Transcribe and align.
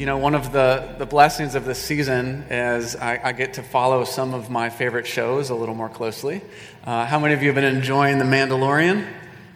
You 0.00 0.06
know, 0.06 0.16
one 0.16 0.34
of 0.34 0.50
the, 0.50 0.94
the 0.96 1.04
blessings 1.04 1.54
of 1.54 1.66
this 1.66 1.78
season 1.78 2.44
is 2.48 2.96
I, 2.96 3.20
I 3.22 3.32
get 3.32 3.52
to 3.54 3.62
follow 3.62 4.04
some 4.04 4.32
of 4.32 4.48
my 4.48 4.70
favorite 4.70 5.06
shows 5.06 5.50
a 5.50 5.54
little 5.54 5.74
more 5.74 5.90
closely. 5.90 6.40
Uh, 6.86 7.04
how 7.04 7.18
many 7.18 7.34
of 7.34 7.42
you 7.42 7.48
have 7.48 7.54
been 7.54 7.76
enjoying 7.76 8.16
The 8.16 8.24
Mandalorian? 8.24 9.06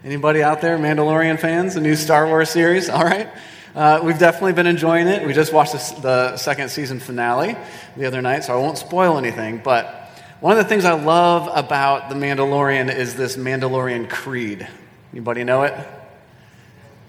Anybody 0.05 0.43
out 0.43 0.61
there, 0.61 0.77
Mandalorian 0.77 1.41
fans, 1.41 1.73
the 1.73 1.81
new 1.81 1.97
Star 1.97 2.27
Wars 2.27 2.51
series? 2.51 2.91
All 2.91 3.05
right. 3.05 3.31
Uh, 3.75 4.03
we've 4.05 4.19
definitely 4.19 4.53
been 4.53 4.67
enjoying 4.67 5.07
it. 5.07 5.27
We 5.27 5.33
just 5.33 5.51
watched 5.51 5.73
the, 5.73 6.01
the 6.03 6.37
second 6.37 6.69
season 6.69 7.01
finale 7.01 7.57
the 7.97 8.05
other 8.05 8.21
night, 8.21 8.45
so 8.45 8.53
I 8.53 8.61
won't 8.61 8.77
spoil 8.77 9.17
anything. 9.17 9.63
But 9.65 10.11
one 10.41 10.53
of 10.53 10.63
the 10.63 10.69
things 10.69 10.85
I 10.85 10.93
love 10.93 11.49
about 11.57 12.11
The 12.11 12.17
Mandalorian 12.17 12.95
is 12.95 13.15
this 13.15 13.39
Mandalorian 13.39 14.11
creed. 14.11 14.69
Anybody 15.11 15.43
know 15.43 15.63
it? 15.63 15.75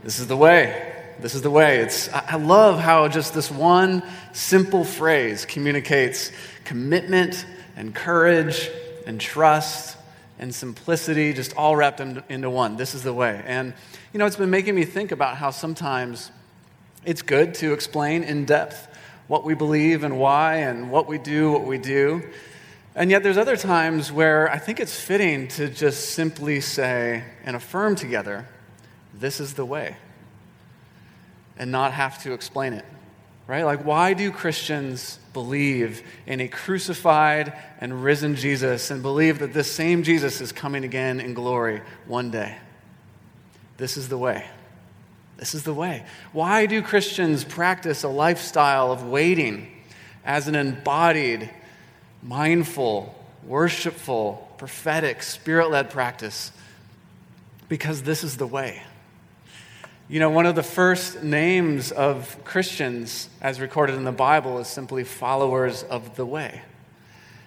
This 0.06 0.20
is 0.20 0.28
the 0.28 0.38
way. 0.38 0.94
This 1.20 1.34
is 1.34 1.42
the 1.42 1.50
way. 1.50 1.80
It's, 1.80 2.10
I 2.14 2.36
love 2.36 2.80
how 2.80 3.08
just 3.08 3.34
this 3.34 3.50
one 3.50 4.04
simple 4.34 4.84
phrase 4.84 5.46
communicates 5.46 6.32
commitment 6.66 7.46
and 7.78 7.96
courage 7.96 8.70
and 9.08 9.20
trust 9.20 9.98
and 10.40 10.54
simplicity, 10.54 11.32
just 11.32 11.56
all 11.56 11.76
wrapped 11.76 12.02
into 12.02 12.50
one. 12.50 12.76
This 12.76 12.94
is 12.94 13.04
the 13.04 13.14
way. 13.14 13.42
And, 13.46 13.74
you 14.12 14.20
know, 14.20 14.26
it's 14.26 14.36
been 14.36 14.50
making 14.50 14.76
me 14.76 14.84
think 14.84 15.14
about 15.14 15.38
how 15.38 15.52
sometimes 15.52 16.32
it's 17.06 17.22
good 17.22 17.54
to 17.56 17.72
explain 17.72 18.24
in 18.24 18.44
depth 18.44 18.90
what 19.28 19.46
we 19.46 19.54
believe 19.54 20.04
and 20.04 20.20
why 20.20 20.58
and 20.58 20.92
what 20.92 21.08
we 21.08 21.18
do, 21.18 21.52
what 21.52 21.66
we 21.66 21.78
do. 21.78 22.24
And 22.94 23.10
yet, 23.10 23.24
there's 23.24 23.38
other 23.38 23.58
times 23.58 24.12
where 24.12 24.52
I 24.52 24.58
think 24.58 24.80
it's 24.80 25.00
fitting 25.00 25.48
to 25.50 25.70
just 25.70 26.12
simply 26.12 26.60
say 26.62 27.24
and 27.46 27.56
affirm 27.56 27.96
together, 27.96 28.48
this 29.14 29.40
is 29.40 29.54
the 29.54 29.66
way 29.66 29.96
and 31.58 31.72
not 31.72 31.94
have 31.94 32.22
to 32.24 32.34
explain 32.34 32.74
it. 32.74 32.86
Right? 33.48 33.64
Like, 33.64 33.86
why 33.86 34.14
do 34.14 34.32
Christians 34.32 35.20
believe 35.34 36.02
in 36.26 36.42
a 36.42 36.48
crucified 36.48 37.54
and 37.80 38.04
risen 38.04 38.36
Jesus 38.36 38.90
and 38.90 39.04
believe 39.04 39.40
that 39.40 39.54
this 39.54 39.72
same 39.72 40.02
Jesus 40.02 40.42
is 40.42 40.52
coming 40.52 40.84
again 40.84 41.20
in 41.20 41.36
glory 41.36 41.82
one 42.08 42.32
day? 42.32 42.58
This 43.78 43.98
is 43.98 44.10
the 44.10 44.18
way. 44.18 44.46
This 45.38 45.54
is 45.54 45.64
the 45.64 45.74
way. 45.74 46.06
Why 46.32 46.66
do 46.66 46.82
Christians 46.82 47.44
practice 47.44 48.04
a 48.04 48.08
lifestyle 48.08 48.92
of 48.92 49.06
waiting 49.06 49.68
as 50.24 50.48
an 50.48 50.56
embodied, 50.56 51.50
mindful, 52.24 53.14
worshipful, 53.46 54.50
prophetic, 54.58 55.22
spirit 55.22 55.70
led 55.70 55.92
practice? 55.92 56.52
Because 57.68 58.02
this 58.02 58.24
is 58.24 58.38
the 58.38 58.48
way. 58.48 58.82
You 60.08 60.20
know, 60.20 60.30
one 60.30 60.46
of 60.46 60.54
the 60.54 60.62
first 60.62 61.24
names 61.24 61.92
of 61.92 62.38
Christians, 62.44 63.28
as 63.42 63.60
recorded 63.60 63.96
in 63.96 64.04
the 64.04 64.12
Bible, 64.12 64.60
is 64.60 64.68
simply 64.68 65.04
followers 65.04 65.82
of 65.82 66.16
the 66.16 66.28
way. 66.28 66.62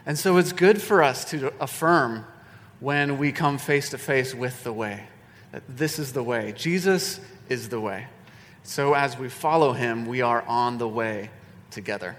And 0.04 0.18
so 0.18 0.38
it's 0.38 0.50
good 0.50 0.82
for 0.82 1.00
us 1.00 1.24
to 1.26 1.52
affirm 1.60 2.24
when 2.80 3.16
we 3.16 3.30
come 3.30 3.58
face 3.58 3.90
to 3.90 3.98
face 3.98 4.34
with 4.34 4.64
the 4.64 4.72
way 4.72 5.04
that 5.52 5.62
this 5.68 6.00
is 6.00 6.12
the 6.12 6.22
way. 6.22 6.52
Jesus 6.56 7.20
is 7.48 7.68
the 7.68 7.80
way. 7.80 8.06
So 8.64 8.92
as 8.94 9.16
we 9.16 9.28
follow 9.28 9.72
him, 9.72 10.06
we 10.06 10.20
are 10.20 10.42
on 10.42 10.78
the 10.78 10.88
way 10.88 11.30
together. 11.70 12.16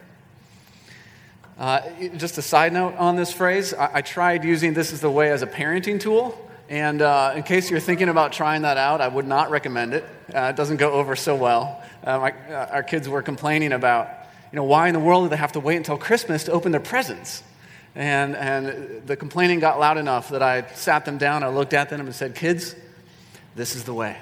Uh, 1.58 1.82
just 2.16 2.38
a 2.38 2.42
side 2.42 2.72
note 2.72 2.96
on 2.96 3.18
this 3.18 3.34
phrase 3.34 3.74
I, 3.74 3.96
I 3.96 4.02
tried 4.02 4.46
using 4.46 4.74
this 4.74 4.94
is 4.94 5.02
the 5.02 5.12
way 5.12 5.32
as 5.32 5.42
a 5.42 5.48
parenting 5.48 6.00
tool. 6.00 6.50
And 6.70 7.02
uh, 7.02 7.34
in 7.36 7.44
case 7.44 7.70
you're 7.70 7.82
thinking 7.82 8.08
about 8.08 8.32
trying 8.32 8.62
that 8.62 8.78
out, 8.78 9.02
I 9.02 9.10
would 9.10 9.28
not 9.28 9.50
recommend 9.50 9.94
it. 9.94 10.06
Uh, 10.34 10.50
it 10.50 10.56
doesn't 10.56 10.78
go 10.78 10.92
over 10.92 11.16
so 11.16 11.36
well. 11.36 11.82
Uh, 12.06 12.10
uh, 12.10 12.68
our 12.72 12.84
kids 12.84 13.10
were 13.10 13.22
complaining 13.22 13.72
about, 13.72 14.08
you 14.52 14.56
know, 14.56 14.64
why 14.64 14.88
in 14.88 14.94
the 14.94 15.00
world 15.00 15.26
do 15.26 15.30
they 15.30 15.38
have 15.38 15.54
to 15.54 15.60
wait 15.60 15.78
until 15.78 15.98
Christmas 15.98 16.46
to 16.46 16.52
open 16.52 16.72
their 16.72 16.82
presents? 16.82 17.44
And, 17.96 18.36
and 18.36 19.08
the 19.08 19.16
complaining 19.16 19.60
got 19.60 19.80
loud 19.80 19.98
enough 19.98 20.30
that 20.30 20.44
I 20.44 20.68
sat 20.74 21.06
them 21.06 21.18
down, 21.18 21.44
I 21.44 21.50
looked 21.50 21.74
at 21.74 21.90
them 21.90 22.02
and 22.02 22.14
said, 22.14 22.36
Kids, 22.36 22.76
this 23.56 23.76
is 23.76 23.84
the 23.84 23.94
way. 23.94 24.18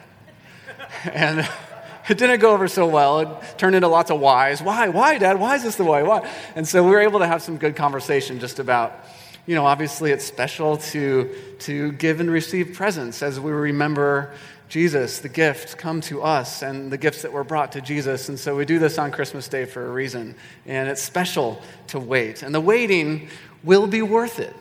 and 1.14 1.40
it 2.10 2.18
didn't 2.18 2.40
go 2.40 2.54
over 2.54 2.68
so 2.68 2.88
well. 2.88 3.20
It 3.20 3.58
turned 3.58 3.76
into 3.76 3.88
lots 3.88 4.10
of 4.10 4.20
whys. 4.20 4.62
Why? 4.62 4.88
Why, 4.90 5.18
Dad? 5.18 5.40
Why 5.40 5.56
is 5.56 5.64
this 5.64 5.76
the 5.76 5.84
way? 5.84 6.04
Why? 6.04 6.30
And 6.56 6.68
so 6.68 6.84
we 6.84 6.92
were 6.92 7.02
able 7.02 7.20
to 7.20 7.28
have 7.28 7.42
some 7.42 7.58
good 7.58 7.76
conversation 7.76 8.40
just 8.40 8.60
about 8.60 9.06
you 9.48 9.56
know, 9.56 9.66
obviously 9.66 10.12
it's 10.12 10.26
special 10.26 10.76
to, 10.78 11.34
to 11.60 11.94
give 11.94 12.20
and 12.20 12.30
receive 12.30 12.74
presents 12.74 13.24
as 13.24 13.40
we 13.40 13.52
remember 13.52 14.34
Jesus, 14.70 15.20
the 15.20 15.30
gift, 15.30 15.78
come 15.78 16.02
to 16.02 16.22
us, 16.22 16.62
and 16.62 16.92
the 16.92 16.98
gifts 16.98 17.22
that 17.22 17.32
were 17.32 17.44
brought 17.44 17.72
to 17.74 17.82
Jesus. 17.82 18.28
And 18.28 18.38
so 18.38 18.56
we 18.56 18.66
do 18.66 18.80
this 18.80 18.98
on 18.98 19.12
Christmas 19.12 19.48
Day 19.48 19.66
for 19.66 19.88
a 19.88 19.92
reason. 19.92 20.36
And 20.66 20.90
it's 20.90 21.02
special 21.02 21.62
to 21.88 22.00
wait. 22.00 22.44
And 22.44 22.54
the 22.54 22.62
waiting 22.62 23.30
will 23.64 23.88
be 23.88 24.02
worth 24.02 24.40
it. 24.40 24.54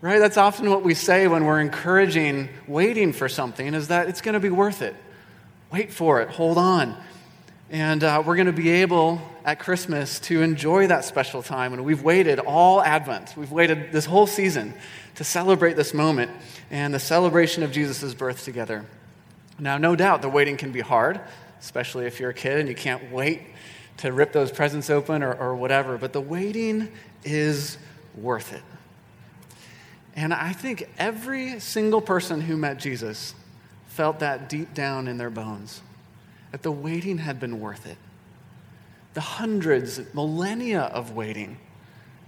Right? 0.00 0.18
That's 0.18 0.36
often 0.36 0.70
what 0.70 0.84
we 0.84 0.94
say 0.94 1.26
when 1.26 1.44
we're 1.44 1.60
encouraging 1.60 2.50
waiting 2.68 3.12
for 3.12 3.28
something, 3.28 3.74
is 3.74 3.88
that 3.88 4.08
it's 4.08 4.20
going 4.20 4.34
to 4.34 4.40
be 4.40 4.50
worth 4.50 4.80
it. 4.80 4.94
Wait 5.72 5.92
for 5.92 6.20
it, 6.20 6.28
hold 6.30 6.56
on. 6.56 6.96
And 7.70 8.02
uh, 8.02 8.22
we're 8.24 8.36
going 8.36 8.46
to 8.46 8.52
be 8.52 8.70
able 8.70 9.20
at 9.44 9.58
Christmas 9.58 10.20
to 10.20 10.40
enjoy 10.40 10.86
that 10.86 11.04
special 11.04 11.42
time. 11.42 11.72
And 11.72 11.84
we've 11.84 12.02
waited 12.02 12.38
all 12.38 12.80
Advent, 12.80 13.34
we've 13.36 13.50
waited 13.50 13.92
this 13.92 14.04
whole 14.04 14.26
season 14.26 14.72
to 15.16 15.24
celebrate 15.24 15.74
this 15.74 15.92
moment 15.92 16.30
and 16.70 16.94
the 16.94 17.00
celebration 17.00 17.62
of 17.62 17.72
Jesus' 17.72 18.14
birth 18.14 18.44
together. 18.44 18.86
Now, 19.58 19.78
no 19.78 19.96
doubt 19.96 20.22
the 20.22 20.28
waiting 20.28 20.56
can 20.56 20.70
be 20.70 20.80
hard, 20.80 21.20
especially 21.60 22.06
if 22.06 22.20
you're 22.20 22.30
a 22.30 22.34
kid 22.34 22.60
and 22.60 22.68
you 22.68 22.74
can't 22.74 23.10
wait 23.10 23.42
to 23.98 24.12
rip 24.12 24.32
those 24.32 24.52
presents 24.52 24.90
open 24.90 25.22
or, 25.22 25.34
or 25.34 25.56
whatever, 25.56 25.98
but 25.98 26.12
the 26.12 26.20
waiting 26.20 26.92
is 27.24 27.78
worth 28.16 28.52
it. 28.52 28.62
And 30.14 30.32
I 30.32 30.52
think 30.52 30.88
every 30.98 31.60
single 31.60 32.00
person 32.00 32.40
who 32.40 32.56
met 32.56 32.78
Jesus 32.78 33.34
felt 33.88 34.20
that 34.20 34.48
deep 34.48 34.74
down 34.74 35.08
in 35.08 35.18
their 35.18 35.30
bones 35.30 35.82
that 36.52 36.62
the 36.62 36.72
waiting 36.72 37.18
had 37.18 37.38
been 37.38 37.60
worth 37.60 37.86
it. 37.86 37.98
The 39.14 39.20
hundreds, 39.20 40.00
millennia 40.14 40.82
of 40.82 41.12
waiting 41.12 41.58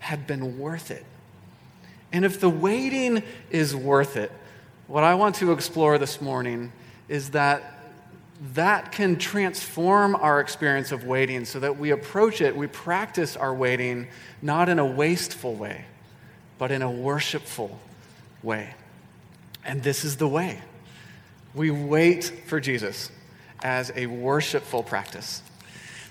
had 0.01 0.27
been 0.27 0.59
worth 0.59 0.91
it. 0.91 1.05
And 2.13 2.25
if 2.25 2.41
the 2.41 2.51
waiting 2.51 3.23
is 3.51 3.75
worth 3.75 4.17
it, 4.17 4.33
what 4.89 5.05
I 5.05 5.15
want 5.15 5.37
to 5.37 5.53
explore 5.53 5.99
this 5.99 6.21
morning 6.21 6.73
is 7.11 7.31
that 7.31 7.75
that 8.55 8.93
can 8.93 9.17
transform 9.17 10.15
our 10.15 10.41
experience 10.41 10.93
of 10.93 11.05
waiting 11.05 11.45
so 11.45 11.61
that 11.61 11.77
we 11.77 11.91
approach 11.91 12.41
it, 12.41 12.57
we 12.57 12.69
practice 12.69 13.37
our 13.37 13.53
waiting 13.53 14.07
not 14.41 14.71
in 14.71 14.79
a 14.79 14.87
wasteful 14.87 15.55
way, 15.55 15.85
but 16.57 16.71
in 16.71 16.81
a 16.81 16.91
worshipful 16.91 17.79
way. 18.43 18.75
And 19.67 19.83
this 19.83 20.05
is 20.05 20.17
the 20.17 20.29
way. 20.29 20.63
We 21.53 21.71
wait 21.71 22.25
for 22.47 22.61
Jesus 22.61 23.11
as 23.63 23.93
a 23.95 24.07
worshipful 24.07 24.85
practice. 24.85 25.43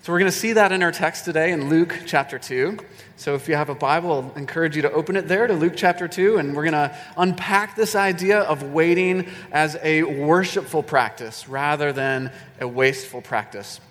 So 0.02 0.14
we're 0.14 0.20
going 0.20 0.32
to 0.32 0.38
see 0.38 0.54
that 0.54 0.72
in 0.72 0.82
our 0.82 0.94
text 0.94 1.26
today 1.26 1.52
in 1.52 1.68
Luke 1.70 2.04
chapter 2.06 2.40
2. 2.40 2.78
So 3.18 3.36
if 3.36 3.50
you 3.50 3.56
have 3.56 3.68
a 3.68 3.76
Bible, 3.76 4.14
I'll 4.14 4.34
encourage 4.38 4.76
you 4.76 4.82
to 4.84 4.92
open 4.92 5.18
it 5.18 5.28
there 5.28 5.46
to 5.46 5.54
Luke 5.54 5.74
chapter 5.76 6.08
2, 6.08 6.38
and 6.38 6.56
we're 6.56 6.64
going 6.64 6.90
to 6.90 6.96
unpack 7.18 7.76
this 7.76 7.96
idea 7.96 8.40
of 8.40 8.64
waiting 8.64 9.28
as 9.52 9.78
a 9.84 10.04
worshipful 10.04 10.84
practice 10.84 11.50
rather 11.50 11.92
than 11.92 12.32
a 12.62 12.68
wasteful 12.68 13.22
practice. 13.22 13.82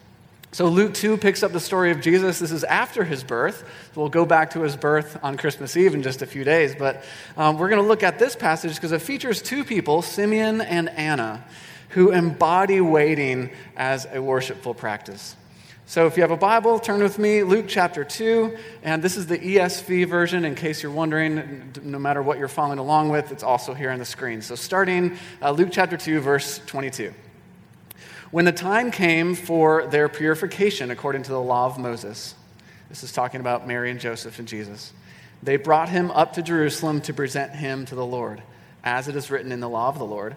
So 0.50 0.68
Luke 0.68 0.94
2 0.94 1.18
picks 1.18 1.42
up 1.42 1.52
the 1.52 1.60
story 1.60 1.90
of 1.90 2.00
Jesus. 2.00 2.38
This 2.38 2.52
is 2.52 2.64
after 2.64 3.04
his 3.04 3.22
birth. 3.22 3.68
We'll 3.94 4.08
go 4.08 4.24
back 4.24 4.52
to 4.52 4.62
his 4.62 4.76
birth 4.76 5.18
on 5.22 5.36
Christmas 5.36 5.76
Eve 5.76 5.94
in 5.94 6.02
just 6.02 6.22
a 6.22 6.26
few 6.26 6.42
days. 6.42 6.74
But 6.74 7.04
um, 7.36 7.58
we're 7.58 7.68
going 7.68 7.82
to 7.82 7.86
look 7.86 8.02
at 8.02 8.18
this 8.18 8.34
passage 8.34 8.76
because 8.76 8.92
it 8.92 9.02
features 9.02 9.42
two 9.42 9.62
people, 9.62 10.00
Simeon 10.00 10.62
and 10.62 10.88
Anna 10.88 11.44
who 11.90 12.10
embody 12.12 12.80
waiting 12.80 13.50
as 13.76 14.06
a 14.12 14.20
worshipful 14.20 14.74
practice. 14.74 15.36
So 15.88 16.06
if 16.06 16.18
you 16.18 16.22
have 16.22 16.30
a 16.30 16.36
Bible, 16.36 16.78
turn 16.78 17.02
with 17.02 17.18
me, 17.18 17.42
Luke 17.42 17.64
chapter 17.66 18.04
2, 18.04 18.58
and 18.82 19.02
this 19.02 19.16
is 19.16 19.26
the 19.26 19.38
ESV 19.38 20.06
version 20.06 20.44
in 20.44 20.54
case 20.54 20.82
you're 20.82 20.92
wondering, 20.92 21.72
no 21.82 21.98
matter 21.98 22.20
what 22.20 22.38
you're 22.38 22.46
following 22.46 22.78
along 22.78 23.08
with, 23.08 23.32
it's 23.32 23.42
also 23.42 23.72
here 23.72 23.90
on 23.90 23.98
the 23.98 24.04
screen. 24.04 24.42
So 24.42 24.54
starting 24.54 25.16
uh, 25.40 25.50
Luke 25.50 25.70
chapter 25.72 25.96
2, 25.96 26.20
verse 26.20 26.60
22. 26.66 27.14
When 28.30 28.44
the 28.44 28.52
time 28.52 28.90
came 28.90 29.34
for 29.34 29.86
their 29.86 30.10
purification 30.10 30.90
according 30.90 31.22
to 31.22 31.30
the 31.30 31.40
law 31.40 31.64
of 31.64 31.78
Moses, 31.78 32.34
this 32.90 33.02
is 33.02 33.10
talking 33.10 33.40
about 33.40 33.66
Mary 33.66 33.90
and 33.90 33.98
Joseph 33.98 34.38
and 34.38 34.46
Jesus, 34.46 34.92
they 35.42 35.56
brought 35.56 35.88
him 35.88 36.10
up 36.10 36.34
to 36.34 36.42
Jerusalem 36.42 37.00
to 37.00 37.14
present 37.14 37.52
him 37.52 37.86
to 37.86 37.94
the 37.94 38.04
Lord, 38.04 38.42
as 38.84 39.08
it 39.08 39.16
is 39.16 39.30
written 39.30 39.52
in 39.52 39.60
the 39.60 39.70
law 39.70 39.88
of 39.88 39.98
the 39.98 40.04
Lord. 40.04 40.36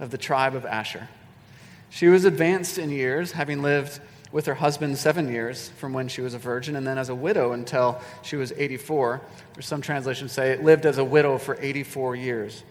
of 0.00 0.10
the 0.10 0.18
tribe 0.18 0.54
of 0.54 0.64
Asher. 0.64 1.08
She 1.90 2.08
was 2.08 2.24
advanced 2.24 2.78
in 2.78 2.90
years, 2.90 3.32
having 3.32 3.62
lived 3.62 4.00
with 4.32 4.46
her 4.46 4.54
husband 4.54 4.98
seven 4.98 5.30
years 5.30 5.68
from 5.78 5.92
when 5.92 6.08
she 6.08 6.20
was 6.20 6.34
a 6.34 6.38
virgin, 6.38 6.74
and 6.74 6.84
then 6.84 6.98
as 6.98 7.08
a 7.08 7.14
widow 7.14 7.52
until 7.52 8.00
she 8.22 8.34
was 8.34 8.52
84. 8.56 9.20
Or 9.56 9.62
some 9.62 9.80
translations 9.80 10.32
say 10.32 10.50
it 10.50 10.64
lived 10.64 10.86
as 10.86 10.98
a 10.98 11.04
widow 11.04 11.38
for 11.38 11.56
84 11.60 12.16
years. 12.16 12.64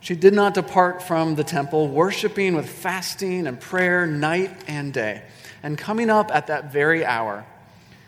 She 0.00 0.16
did 0.16 0.34
not 0.34 0.54
depart 0.54 1.00
from 1.00 1.36
the 1.36 1.44
temple, 1.44 1.86
worshiping 1.86 2.56
with 2.56 2.68
fasting 2.68 3.46
and 3.46 3.60
prayer 3.60 4.04
night 4.04 4.50
and 4.66 4.92
day. 4.92 5.22
And 5.62 5.78
coming 5.78 6.10
up 6.10 6.34
at 6.34 6.48
that 6.48 6.72
very 6.72 7.04
hour, 7.04 7.46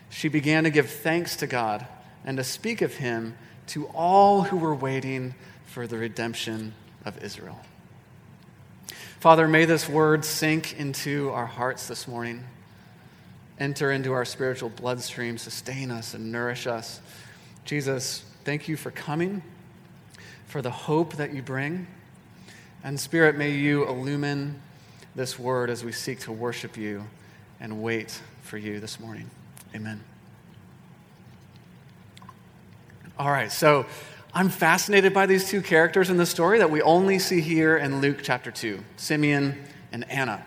she 0.09 0.27
began 0.27 0.65
to 0.65 0.69
give 0.69 0.89
thanks 0.89 1.37
to 1.37 1.47
God 1.47 1.87
and 2.25 2.35
to 2.35 2.43
speak 2.43 2.81
of 2.81 2.95
him 2.95 3.37
to 3.67 3.85
all 3.87 4.41
who 4.41 4.57
were 4.57 4.75
waiting 4.75 5.35
for 5.65 5.87
the 5.87 5.97
redemption 5.97 6.73
of 7.05 7.23
Israel. 7.23 7.57
Father, 9.25 9.47
may 9.47 9.65
this 9.65 9.89
word 9.89 10.23
sink 10.23 10.77
into 10.77 11.31
our 11.31 11.47
hearts 11.47 11.87
this 11.87 12.07
morning 12.07 12.43
enter 13.59 13.91
into 13.91 14.13
our 14.13 14.23
spiritual 14.23 14.69
bloodstream, 14.69 15.39
sustain 15.39 15.89
us, 15.89 16.13
and 16.13 16.31
nourish 16.31 16.67
us. 16.67 17.01
Jesus, 17.63 18.23
thank 18.43 18.67
you 18.67 18.77
for 18.77 18.91
coming, 18.91 19.41
for 20.45 20.61
the 20.61 20.69
hope 20.69 21.15
that 21.15 21.33
you 21.33 21.41
bring. 21.41 21.87
And 22.83 22.99
Spirit, 22.99 23.35
may 23.35 23.49
you 23.49 23.87
illumine 23.87 24.61
this 25.15 25.39
word 25.39 25.71
as 25.71 25.83
we 25.83 25.91
seek 25.91 26.19
to 26.19 26.31
worship 26.31 26.77
you 26.77 27.07
and 27.59 27.81
wait 27.81 28.21
for 28.43 28.59
you 28.59 28.79
this 28.79 28.99
morning. 28.99 29.31
Amen. 29.73 30.03
All 33.17 33.31
right, 33.31 33.51
so 33.51 33.87
I'm 34.37 34.49
fascinated 34.49 35.13
by 35.13 35.27
these 35.27 35.47
two 35.47 35.61
characters 35.61 36.09
in 36.09 36.17
the 36.17 36.25
story 36.25 36.59
that 36.59 36.69
we 36.69 36.81
only 36.81 37.19
see 37.19 37.39
here 37.39 37.77
in 37.77 38.01
Luke 38.01 38.19
chapter 38.21 38.51
2 38.51 38.83
Simeon 38.97 39.63
and 39.93 40.11
Anna. 40.11 40.45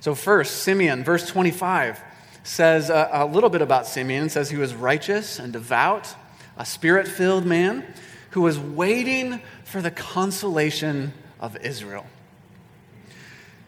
So, 0.00 0.16
first, 0.16 0.64
Simeon, 0.64 1.04
verse 1.04 1.28
25, 1.28 2.02
says 2.42 2.90
a, 2.90 3.08
a 3.12 3.24
little 3.24 3.50
bit 3.50 3.62
about 3.62 3.86
Simeon. 3.86 4.24
It 4.24 4.30
says 4.32 4.50
he 4.50 4.56
was 4.56 4.74
righteous 4.74 5.38
and 5.38 5.52
devout, 5.52 6.12
a 6.56 6.66
spirit 6.66 7.06
filled 7.06 7.46
man 7.46 7.86
who 8.30 8.40
was 8.40 8.58
waiting 8.58 9.40
for 9.62 9.80
the 9.80 9.92
consolation 9.92 11.12
of 11.38 11.56
Israel. 11.58 12.04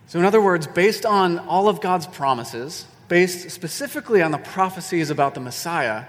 So, 0.08 0.18
in 0.18 0.24
other 0.24 0.40
words, 0.40 0.66
based 0.66 1.06
on 1.06 1.38
all 1.38 1.68
of 1.68 1.80
God's 1.80 2.08
promises, 2.08 2.84
based 3.06 3.50
specifically 3.50 4.22
on 4.22 4.32
the 4.32 4.38
prophecies 4.38 5.10
about 5.10 5.34
the 5.34 5.40
Messiah, 5.40 6.06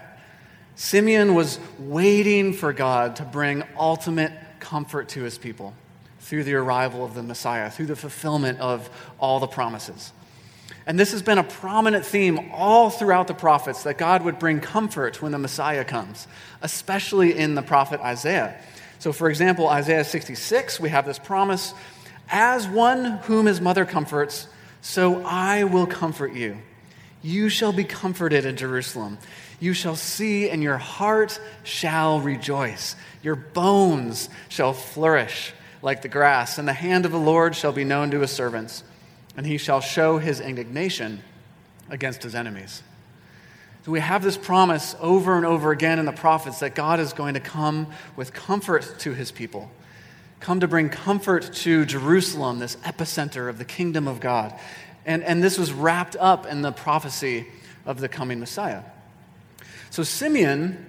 Simeon 0.75 1.35
was 1.35 1.59
waiting 1.79 2.53
for 2.53 2.73
God 2.73 3.15
to 3.17 3.23
bring 3.23 3.63
ultimate 3.77 4.31
comfort 4.59 5.09
to 5.09 5.23
his 5.23 5.37
people 5.37 5.73
through 6.19 6.43
the 6.43 6.55
arrival 6.55 7.05
of 7.05 7.13
the 7.13 7.23
Messiah, 7.23 7.69
through 7.69 7.85
the 7.85 7.95
fulfillment 7.95 8.59
of 8.59 8.89
all 9.19 9.39
the 9.39 9.47
promises. 9.47 10.11
And 10.87 10.99
this 10.99 11.11
has 11.11 11.21
been 11.21 11.37
a 11.37 11.43
prominent 11.43 12.05
theme 12.05 12.51
all 12.51 12.89
throughout 12.89 13.27
the 13.27 13.33
prophets 13.33 13.83
that 13.83 13.97
God 13.97 14.23
would 14.23 14.37
bring 14.37 14.59
comfort 14.59 15.21
when 15.21 15.31
the 15.31 15.37
Messiah 15.37 15.85
comes, 15.85 16.27
especially 16.61 17.37
in 17.37 17.55
the 17.55 17.61
prophet 17.61 18.01
Isaiah. 18.01 18.59
So, 18.99 19.13
for 19.13 19.29
example, 19.29 19.67
Isaiah 19.67 20.03
66, 20.03 20.79
we 20.79 20.89
have 20.89 21.05
this 21.05 21.19
promise 21.19 21.73
As 22.29 22.67
one 22.67 23.19
whom 23.23 23.45
his 23.45 23.61
mother 23.61 23.85
comforts, 23.85 24.47
so 24.81 25.23
I 25.25 25.63
will 25.63 25.87
comfort 25.87 26.33
you. 26.33 26.57
You 27.21 27.49
shall 27.49 27.73
be 27.73 27.83
comforted 27.83 28.45
in 28.45 28.55
Jerusalem. 28.55 29.17
You 29.59 29.73
shall 29.73 29.95
see, 29.95 30.49
and 30.49 30.61
your 30.61 30.77
heart 30.77 31.39
shall 31.63 32.19
rejoice. 32.19 32.95
Your 33.23 33.35
bones 33.35 34.29
shall 34.49 34.73
flourish 34.73 35.53
like 35.81 36.01
the 36.01 36.07
grass, 36.07 36.57
and 36.57 36.67
the 36.67 36.73
hand 36.73 37.05
of 37.05 37.11
the 37.11 37.19
Lord 37.19 37.55
shall 37.55 37.71
be 37.71 37.83
known 37.83 38.11
to 38.11 38.19
his 38.21 38.31
servants, 38.31 38.83
and 39.37 39.45
he 39.45 39.57
shall 39.57 39.81
show 39.81 40.17
his 40.17 40.39
indignation 40.39 41.21
against 41.89 42.23
his 42.23 42.35
enemies. 42.35 42.81
So 43.85 43.91
we 43.91 43.99
have 43.99 44.23
this 44.23 44.35
promise 44.35 44.95
over 44.99 45.37
and 45.37 45.45
over 45.45 45.71
again 45.71 45.99
in 45.99 46.05
the 46.05 46.11
prophets 46.11 46.59
that 46.59 46.73
God 46.73 46.99
is 46.99 47.13
going 47.13 47.35
to 47.35 47.39
come 47.39 47.87
with 48.15 48.33
comfort 48.33 48.95
to 48.99 49.13
his 49.13 49.31
people, 49.31 49.69
come 50.39 50.59
to 50.61 50.67
bring 50.67 50.89
comfort 50.89 51.53
to 51.53 51.85
Jerusalem, 51.85 52.57
this 52.57 52.77
epicenter 52.77 53.47
of 53.47 53.59
the 53.59 53.65
kingdom 53.65 54.07
of 54.07 54.19
God. 54.19 54.59
And, 55.05 55.23
and 55.23 55.43
this 55.43 55.59
was 55.59 55.71
wrapped 55.71 56.15
up 56.15 56.47
in 56.47 56.63
the 56.63 56.71
prophecy 56.71 57.45
of 57.85 57.99
the 57.99 58.09
coming 58.09 58.39
Messiah. 58.39 58.81
So 59.95 60.03
Simeon 60.03 60.85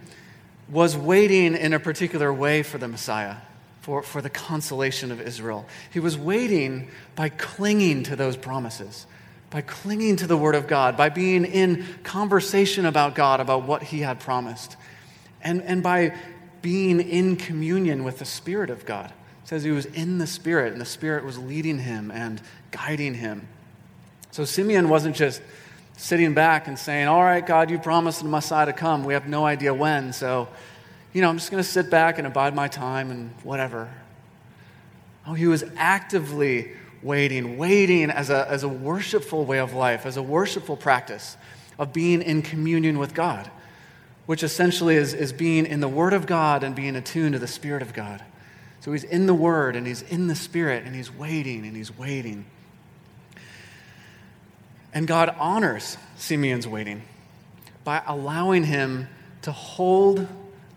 was 0.69 0.97
waiting 0.97 1.55
in 1.55 1.73
a 1.73 1.79
particular 1.79 2.33
way 2.33 2.65
for 2.65 2.77
the 2.77 2.89
Messiah 2.89 3.37
for, 3.83 4.03
for 4.03 4.21
the 4.21 4.29
consolation 4.29 5.13
of 5.13 5.21
Israel. 5.21 5.65
He 5.93 6.01
was 6.01 6.19
waiting 6.19 6.91
by 7.15 7.29
clinging 7.29 8.03
to 8.03 8.17
those 8.17 8.37
promises, 8.37 9.07
by 9.49 9.61
clinging 9.61 10.17
to 10.17 10.27
the 10.27 10.37
Word 10.37 10.57
of 10.57 10.67
God, 10.67 10.97
by 10.97 11.09
being 11.09 11.45
in 11.45 11.87
conversation 12.03 12.85
about 12.85 13.15
God, 13.15 13.39
about 13.39 13.63
what 13.63 13.85
He 13.85 14.01
had 14.01 14.19
promised, 14.19 14.77
and, 15.41 15.63
and 15.63 15.85
by 15.85 16.13
being 16.61 16.99
in 16.99 17.37
communion 17.37 18.03
with 18.03 18.19
the 18.19 18.25
Spirit 18.25 18.71
of 18.71 18.85
God. 18.87 19.13
It 19.45 19.49
says 19.49 19.63
he 19.63 19.71
was 19.71 19.87
in 19.87 20.19
the 20.19 20.27
Spirit, 20.27 20.73
and 20.73 20.81
the 20.81 20.85
Spirit 20.85 21.25
was 21.25 21.39
leading 21.39 21.79
him 21.79 22.11
and 22.11 22.43
guiding 22.73 23.15
him. 23.15 23.47
So 24.33 24.45
Simeon 24.45 24.89
wasn't 24.89 25.15
just 25.15 25.41
sitting 25.97 26.35
back 26.35 26.69
and 26.69 26.79
saying, 26.79 27.09
All 27.09 27.23
right, 27.23 27.45
God, 27.45 27.71
you 27.71 27.79
promised 27.79 28.23
the 28.23 28.29
Messiah 28.29 28.67
to 28.67 28.73
come. 28.73 29.05
We 29.05 29.15
have 29.15 29.27
no 29.27 29.45
idea 29.45 29.75
when, 29.75 30.13
so 30.13 30.49
you 31.13 31.23
know, 31.23 31.31
I'm 31.31 31.39
just 31.39 31.51
going 31.51 31.63
to 31.63 31.69
sit 31.69 31.89
back 31.91 32.19
and 32.19 32.27
abide 32.27 32.55
my 32.55 32.69
time 32.69 33.11
and 33.11 33.31
whatever. 33.43 33.89
Oh, 35.27 35.33
he 35.33 35.47
was 35.47 35.65
actively 35.77 36.73
waiting, 37.03 37.57
waiting 37.57 38.11
as 38.11 38.29
a, 38.29 38.47
as 38.51 38.65
a 38.65 38.69
worshipful 38.69 39.47
way 39.47 39.59
of 39.59 39.73
life, 39.73 40.05
as 40.05 40.19
a 40.19 40.23
worshipful 40.23 40.77
practice 40.77 41.39
of 41.79 41.95
being 41.95 42.21
in 42.21 42.43
communion 42.43 42.99
with 42.99 43.15
God, 43.15 43.51
which 44.27 44.43
essentially 44.43 44.97
is, 44.97 45.15
is 45.15 45.33
being 45.33 45.65
in 45.65 45.81
the 45.81 45.89
Word 45.89 46.13
of 46.13 46.27
God 46.27 46.63
and 46.63 46.77
being 46.77 46.97
attuned 46.97 47.33
to 47.33 47.39
the 47.39 47.47
Spirit 47.47 47.81
of 47.81 47.95
God. 47.95 48.23
So 48.81 48.93
he's 48.93 49.05
in 49.05 49.27
the 49.27 49.35
Word 49.35 49.75
and 49.75 49.87
he's 49.87 50.03
in 50.03 50.27
the 50.27 50.35
Spirit 50.35 50.85
and 50.85 50.95
he's 50.95 51.11
waiting 51.11 51.67
and 51.67 51.75
he's 51.75 51.97
waiting. 51.97 52.45
And 54.97 55.07
God 55.07 55.37
honors 55.39 55.99
Simeon's 56.17 56.67
waiting 56.67 57.03
by 57.85 58.01
allowing 58.07 58.65
him 58.65 59.09
to 59.43 59.53
hold 59.53 60.27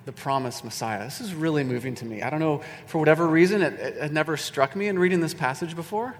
the 0.03 0.11
promised 0.11 0.65
Messiah. 0.65 1.05
This 1.05 1.21
is 1.21 1.33
really 1.33 1.63
moving 1.63 1.95
to 1.95 2.05
me. 2.05 2.21
I 2.21 2.29
don't 2.29 2.41
know, 2.41 2.61
for 2.85 2.97
whatever 2.97 3.25
reason, 3.25 3.61
it, 3.61 3.75
it, 3.75 3.95
it 3.95 4.11
never 4.11 4.35
struck 4.35 4.75
me 4.75 4.89
in 4.89 4.99
reading 4.99 5.21
this 5.21 5.33
passage 5.33 5.73
before 5.73 6.15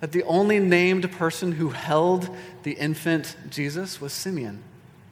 that 0.00 0.10
the 0.10 0.24
only 0.24 0.58
named 0.58 1.08
person 1.12 1.52
who 1.52 1.68
held 1.68 2.28
the 2.64 2.72
infant 2.72 3.36
Jesus 3.48 4.00
was 4.00 4.12
Simeon, 4.12 4.60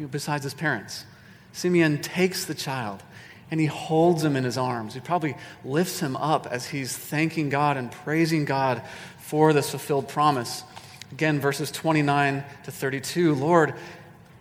you 0.01 0.07
know, 0.07 0.11
besides 0.11 0.43
his 0.43 0.55
parents. 0.55 1.05
Simeon 1.53 2.03
takes 2.03 2.47
the 2.47 2.55
child 2.55 3.01
and 3.49 3.61
he 3.61 3.67
holds 3.67 4.25
him 4.25 4.35
in 4.35 4.43
his 4.43 4.59
arms. 4.59 4.95
He 4.95 4.99
probably 4.99 5.37
lifts 5.65 6.01
him 6.01 6.17
up 6.17 6.49
as 6.49 6.67
he's 6.67 6.97
thanking 6.97 7.49
God 7.49 7.77
and 7.77 7.93
praising 7.93 8.45
God 8.45 8.83
for 9.19 9.53
this 9.53 9.71
fulfilled 9.71 10.09
promise. 10.09 10.65
Again, 11.15 11.39
verses 11.39 11.71
29 11.71 12.43
to 12.65 12.73
32 12.73 13.37
Lord, 13.37 13.75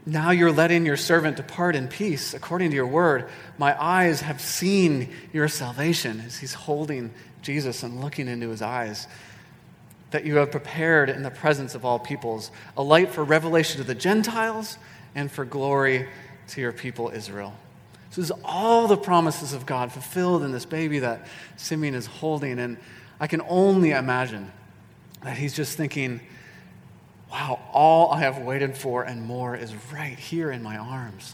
Now 0.08 0.32
you're 0.32 0.52
letting 0.52 0.88
your 0.88 0.98
servant 0.98 1.38
depart 1.38 1.76
in 1.76 1.88
peace 1.88 2.34
according 2.34 2.72
to 2.72 2.76
your 2.76 2.88
word. 2.88 3.30
My 3.60 3.80
eyes 3.80 4.22
have 4.22 4.42
seen 4.42 5.14
your 5.32 5.48
salvation 5.48 6.20
as 6.26 6.40
he's 6.40 6.56
holding 6.56 7.12
Jesus 7.44 7.84
and 7.84 8.02
looking 8.02 8.28
into 8.28 8.50
his 8.50 8.64
eyes. 8.64 9.08
That 10.10 10.26
you 10.26 10.38
have 10.38 10.50
prepared 10.50 11.12
in 11.12 11.22
the 11.22 11.30
presence 11.30 11.76
of 11.76 11.86
all 11.86 12.00
peoples 12.00 12.50
a 12.76 12.82
light 12.82 13.12
for 13.12 13.24
revelation 13.24 13.80
to 13.80 13.86
the 13.86 13.94
Gentiles 13.94 14.80
and 15.14 15.32
for 15.32 15.46
glory 15.46 16.08
to 16.48 16.62
your 16.62 16.72
people 16.72 17.12
Israel. 17.14 17.54
So, 18.10 18.22
this 18.22 18.32
is 18.32 18.40
all 18.44 18.88
the 18.88 18.98
promises 18.98 19.54
of 19.54 19.68
God 19.68 19.92
fulfilled 19.92 20.42
in 20.42 20.52
this 20.52 20.66
baby 20.66 20.98
that 21.00 21.28
Simeon 21.56 21.94
is 21.94 22.08
holding. 22.08 22.58
And 22.58 22.78
I 23.20 23.28
can 23.28 23.44
only 23.48 23.92
imagine 23.92 24.52
that 25.22 25.38
he's 25.38 25.54
just 25.54 25.78
thinking, 25.78 26.20
wow, 27.34 27.60
all 27.74 28.12
I 28.12 28.20
have 28.20 28.38
waited 28.38 28.78
for 28.78 29.02
and 29.02 29.26
more 29.26 29.56
is 29.56 29.74
right 29.92 30.18
here 30.18 30.52
in 30.52 30.62
my 30.62 30.78
arms. 30.78 31.34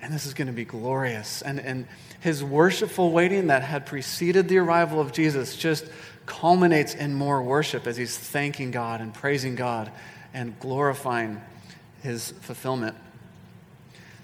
And 0.00 0.14
this 0.14 0.24
is 0.24 0.32
going 0.32 0.46
to 0.46 0.52
be 0.54 0.64
glorious. 0.64 1.42
And, 1.42 1.60
and 1.60 1.86
his 2.20 2.42
worshipful 2.42 3.12
waiting 3.12 3.48
that 3.48 3.62
had 3.62 3.84
preceded 3.84 4.48
the 4.48 4.56
arrival 4.56 4.98
of 4.98 5.12
Jesus 5.12 5.56
just 5.56 5.84
culminates 6.24 6.94
in 6.94 7.12
more 7.12 7.42
worship 7.42 7.86
as 7.86 7.98
he's 7.98 8.16
thanking 8.16 8.70
God 8.70 9.02
and 9.02 9.12
praising 9.12 9.56
God 9.56 9.92
and 10.32 10.58
glorifying 10.58 11.42
his 12.02 12.30
fulfillment. 12.40 12.96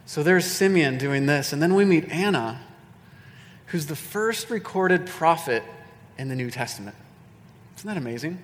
So 0.07 0.23
there's 0.23 0.47
Simeon 0.47 0.97
doing 0.97 1.27
this. 1.27 1.53
And 1.53 1.61
then 1.61 1.75
we 1.75 1.85
meet 1.85 2.11
Anna, 2.11 2.59
who's 3.67 3.85
the 3.85 3.97
first 3.97 4.49
recorded 4.49 5.07
prophet 5.07 5.63
in 6.17 6.29
the 6.29 6.37
New 6.37 6.51
Testament. 6.51 6.97
Isn't 7.77 7.89
that 7.89 7.99
amazing? 7.99 8.43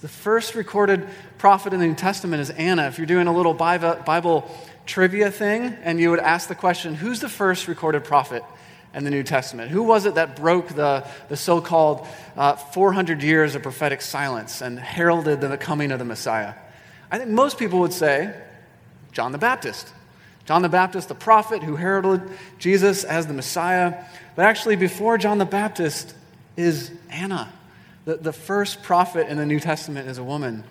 The 0.00 0.08
first 0.08 0.54
recorded 0.54 1.08
prophet 1.38 1.72
in 1.72 1.80
the 1.80 1.86
New 1.86 1.94
Testament 1.94 2.40
is 2.40 2.50
Anna. 2.50 2.86
If 2.86 2.98
you're 2.98 3.06
doing 3.06 3.26
a 3.26 3.34
little 3.34 3.52
Bible 3.52 4.48
trivia 4.86 5.28
thing 5.32 5.76
and 5.82 5.98
you 5.98 6.10
would 6.10 6.20
ask 6.20 6.48
the 6.48 6.54
question, 6.54 6.94
who's 6.94 7.18
the 7.18 7.28
first 7.28 7.66
recorded 7.66 8.04
prophet 8.04 8.44
in 8.94 9.02
the 9.02 9.10
New 9.10 9.24
Testament? 9.24 9.72
Who 9.72 9.82
was 9.82 10.06
it 10.06 10.14
that 10.14 10.36
broke 10.36 10.68
the, 10.68 11.04
the 11.28 11.36
so 11.36 11.60
called 11.60 12.06
uh, 12.36 12.54
400 12.54 13.24
years 13.24 13.56
of 13.56 13.64
prophetic 13.64 14.00
silence 14.00 14.60
and 14.60 14.78
heralded 14.78 15.40
the 15.40 15.58
coming 15.58 15.90
of 15.90 15.98
the 15.98 16.04
Messiah? 16.04 16.54
I 17.10 17.18
think 17.18 17.30
most 17.30 17.58
people 17.58 17.80
would 17.80 17.92
say 17.92 18.32
John 19.10 19.32
the 19.32 19.38
Baptist. 19.38 19.92
John 20.44 20.62
the 20.62 20.68
Baptist, 20.68 21.08
the 21.08 21.16
prophet 21.16 21.64
who 21.64 21.74
heralded 21.74 22.22
Jesus 22.60 23.02
as 23.02 23.26
the 23.26 23.34
Messiah. 23.34 24.04
But 24.36 24.44
actually, 24.44 24.76
before 24.76 25.18
John 25.18 25.38
the 25.38 25.44
Baptist 25.44 26.14
is 26.56 26.92
Anna. 27.10 27.52
The, 28.08 28.16
the 28.16 28.32
first 28.32 28.82
prophet 28.82 29.28
in 29.28 29.36
the 29.36 29.44
New 29.44 29.60
Testament 29.60 30.08
is 30.08 30.16
a 30.16 30.24
woman. 30.24 30.64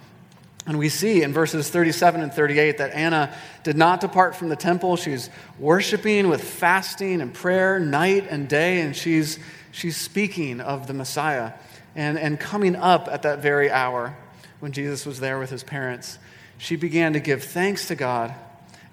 And 0.66 0.80
we 0.80 0.90
see 0.90 1.22
in 1.22 1.34
verses 1.34 1.70
37 1.70 2.22
and 2.22 2.34
38 2.34 2.80
that 2.80 2.94
Anna 2.94 3.32
did 3.62 3.78
not 3.78 4.02
depart 4.02 4.36
from 4.36 4.50
the 4.50 4.56
temple. 4.56 4.96
She's 4.96 5.30
worshiping 5.60 6.30
with 6.30 6.44
fasting 6.44 7.22
and 7.22 7.32
prayer 7.32 7.80
night 7.80 8.26
and 8.28 8.50
day, 8.50 8.82
and 8.82 8.96
she's, 8.96 9.38
she's 9.72 9.98
speaking 9.98 10.62
of 10.62 10.88
the 10.88 10.96
Messiah. 10.96 11.54
And, 11.96 12.18
and 12.18 12.40
coming 12.40 12.76
up 12.76 13.08
at 13.08 13.22
that 13.22 13.38
very 13.38 13.70
hour, 13.70 14.18
when 14.60 14.72
Jesus 14.72 15.06
was 15.06 15.20
there 15.20 15.38
with 15.38 15.52
his 15.52 15.64
parents, 15.64 16.18
she 16.58 16.76
began 16.76 17.14
to 17.14 17.20
give 17.20 17.44
thanks 17.44 17.88
to 17.90 17.96
God 17.96 18.34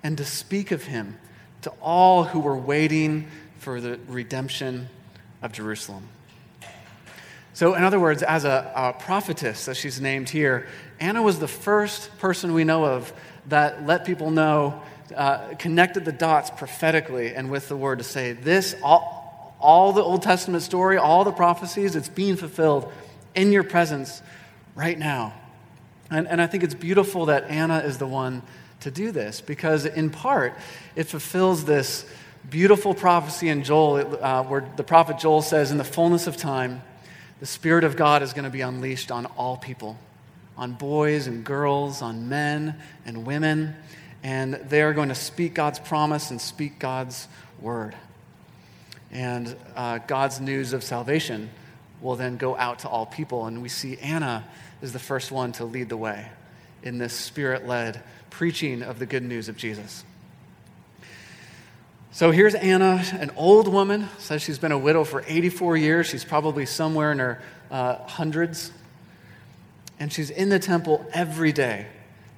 and 0.02 0.18
to 0.18 0.24
speak 0.26 0.70
of 0.70 0.84
him 0.84 1.18
to 1.62 1.70
all 1.80 2.24
who 2.24 2.40
were 2.40 2.58
waiting 2.58 3.26
for 3.56 3.80
the 3.80 3.98
redemption 4.06 4.90
of 5.40 5.52
Jerusalem. 5.52 6.10
So, 7.54 7.74
in 7.74 7.84
other 7.84 8.00
words, 8.00 8.24
as 8.24 8.44
a, 8.44 8.72
a, 8.74 8.92
prophetess, 8.92 9.68
as 9.68 9.76
she's 9.76 10.00
named 10.00 10.28
here, 10.28 10.66
Anna 10.98 11.22
was 11.22 11.38
the 11.38 11.46
first 11.46 12.18
person 12.18 12.52
we 12.52 12.64
know 12.64 12.84
of 12.84 13.12
that 13.46 13.86
let 13.86 14.04
people 14.04 14.32
know, 14.32 14.82
uh, 15.14 15.54
connected 15.56 16.04
the 16.04 16.10
dots 16.10 16.50
prophetically 16.50 17.32
and 17.36 17.48
with 17.52 17.68
the 17.68 17.76
word 17.76 17.98
to 17.98 18.04
say, 18.04 18.32
This, 18.32 18.74
all, 18.82 19.56
all 19.60 19.92
the 19.92 20.02
Old 20.02 20.22
Testament 20.22 20.64
story, 20.64 20.96
all 20.96 21.22
the 21.22 21.30
prophecies, 21.30 21.94
it's 21.94 22.08
being 22.08 22.34
fulfilled 22.34 22.92
in 23.36 23.52
your 23.52 23.62
presence 23.62 24.20
right 24.74 24.98
now. 24.98 25.32
And, 26.10 26.26
and 26.26 26.42
I 26.42 26.48
think 26.48 26.64
it's 26.64 26.74
beautiful 26.74 27.26
that 27.26 27.44
Anna 27.44 27.78
is 27.78 27.98
the 27.98 28.06
one 28.06 28.42
to 28.80 28.90
do 28.90 29.12
this 29.12 29.40
because, 29.40 29.86
in 29.86 30.10
part, 30.10 30.54
it 30.96 31.04
fulfills 31.04 31.64
this 31.64 32.04
beautiful 32.50 32.94
prophecy 32.94 33.48
in 33.48 33.62
Joel 33.62 34.18
uh, 34.20 34.42
where 34.42 34.68
the 34.76 34.82
prophet 34.82 35.18
Joel 35.18 35.40
says, 35.40 35.70
In 35.70 35.78
the 35.78 35.84
fullness 35.84 36.26
of 36.26 36.36
time, 36.36 36.82
the 37.44 37.48
Spirit 37.48 37.84
of 37.84 37.94
God 37.94 38.22
is 38.22 38.32
going 38.32 38.46
to 38.46 38.50
be 38.50 38.62
unleashed 38.62 39.10
on 39.10 39.26
all 39.26 39.58
people, 39.58 39.98
on 40.56 40.72
boys 40.72 41.26
and 41.26 41.44
girls, 41.44 42.00
on 42.00 42.26
men 42.26 42.74
and 43.04 43.26
women, 43.26 43.76
and 44.22 44.54
they 44.54 44.80
are 44.80 44.94
going 44.94 45.10
to 45.10 45.14
speak 45.14 45.52
God's 45.52 45.78
promise 45.78 46.30
and 46.30 46.40
speak 46.40 46.78
God's 46.78 47.28
word. 47.60 47.94
And 49.10 49.54
uh, 49.76 49.98
God's 49.98 50.40
news 50.40 50.72
of 50.72 50.82
salvation 50.82 51.50
will 52.00 52.16
then 52.16 52.38
go 52.38 52.56
out 52.56 52.78
to 52.78 52.88
all 52.88 53.04
people. 53.04 53.44
And 53.44 53.60
we 53.60 53.68
see 53.68 53.98
Anna 53.98 54.46
is 54.80 54.94
the 54.94 54.98
first 54.98 55.30
one 55.30 55.52
to 55.52 55.66
lead 55.66 55.90
the 55.90 55.98
way 55.98 56.26
in 56.82 56.96
this 56.96 57.12
spirit 57.12 57.66
led 57.66 58.02
preaching 58.30 58.82
of 58.82 58.98
the 58.98 59.04
good 59.04 59.22
news 59.22 59.50
of 59.50 59.58
Jesus. 59.58 60.02
So 62.14 62.30
here's 62.30 62.54
Anna, 62.54 63.02
an 63.14 63.32
old 63.34 63.66
woman, 63.66 64.08
says 64.18 64.40
she's 64.40 64.60
been 64.60 64.70
a 64.70 64.78
widow 64.78 65.02
for 65.02 65.24
84 65.26 65.76
years. 65.76 66.06
She's 66.06 66.24
probably 66.24 66.64
somewhere 66.64 67.10
in 67.10 67.18
her 67.18 67.42
uh, 67.72 67.96
hundreds. 68.06 68.70
And 69.98 70.12
she's 70.12 70.30
in 70.30 70.48
the 70.48 70.60
temple 70.60 71.04
every 71.12 71.50
day, 71.50 71.88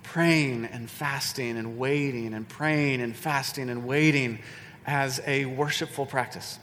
praying 0.03 0.65
and 0.65 0.89
fasting 0.89 1.59
and 1.59 1.77
waiting 1.77 2.33
and 2.33 2.49
praying 2.49 3.03
and 3.03 3.15
fasting 3.15 3.69
and 3.69 3.87
waiting 3.87 4.39
as 4.87 5.21
a 5.27 5.45
worshipful 5.45 6.07
practice. 6.07 6.59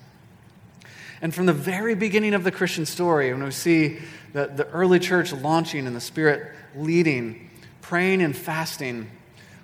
And 1.22 1.36
from 1.36 1.46
the 1.46 1.54
very 1.54 1.94
beginning 1.94 2.34
of 2.34 2.44
the 2.44 2.52
Christian 2.52 2.88
story, 2.88 3.32
when 3.32 3.44
we 3.44 3.52
see 3.52 4.00
the, 4.34 4.48
the 4.48 4.68
early 4.70 4.98
church 4.98 5.32
launching 5.32 5.86
and 5.86 5.96
the 5.96 6.02
Spirit 6.02 6.52
leading, 6.76 7.52
praying 7.80 8.24
and 8.24 8.36
fasting 8.36 9.12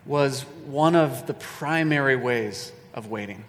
was 0.05 0.43
one 0.67 0.95
of 0.95 1.25
the 1.25 1.33
primary 1.33 2.15
ways 2.15 2.73
of 2.99 3.09
waiting. 3.09 3.43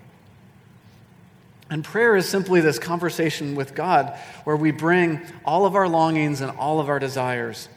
And 1.69 1.85
prayer 1.85 2.17
is 2.17 2.29
simply 2.29 2.61
this 2.61 2.79
conversation 2.79 3.55
with 3.55 3.75
God 3.75 4.17
where 4.45 4.57
we 4.57 4.71
bring 4.71 5.21
all 5.45 5.67
of 5.67 5.77
our 5.77 5.89
longings 5.89 6.41
and 6.41 6.51
all 6.53 6.81
of 6.81 6.89
our 6.89 6.99
desires 6.99 7.69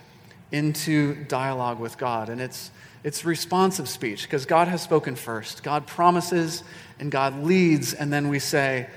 into 0.51 1.15
dialogue 1.25 1.79
with 1.79 1.97
God. 1.97 2.29
And 2.29 2.39
it's, 2.39 2.71
it's 3.03 3.25
responsive 3.25 3.89
speech 3.89 4.23
because 4.23 4.45
God 4.45 4.67
has 4.67 4.81
spoken 4.81 5.15
first. 5.15 5.63
God 5.63 5.85
promises 5.85 6.63
and 6.99 7.11
God 7.11 7.43
leads, 7.43 7.93
and 7.93 8.13
then 8.13 8.29
we 8.29 8.39
say, 8.39 8.87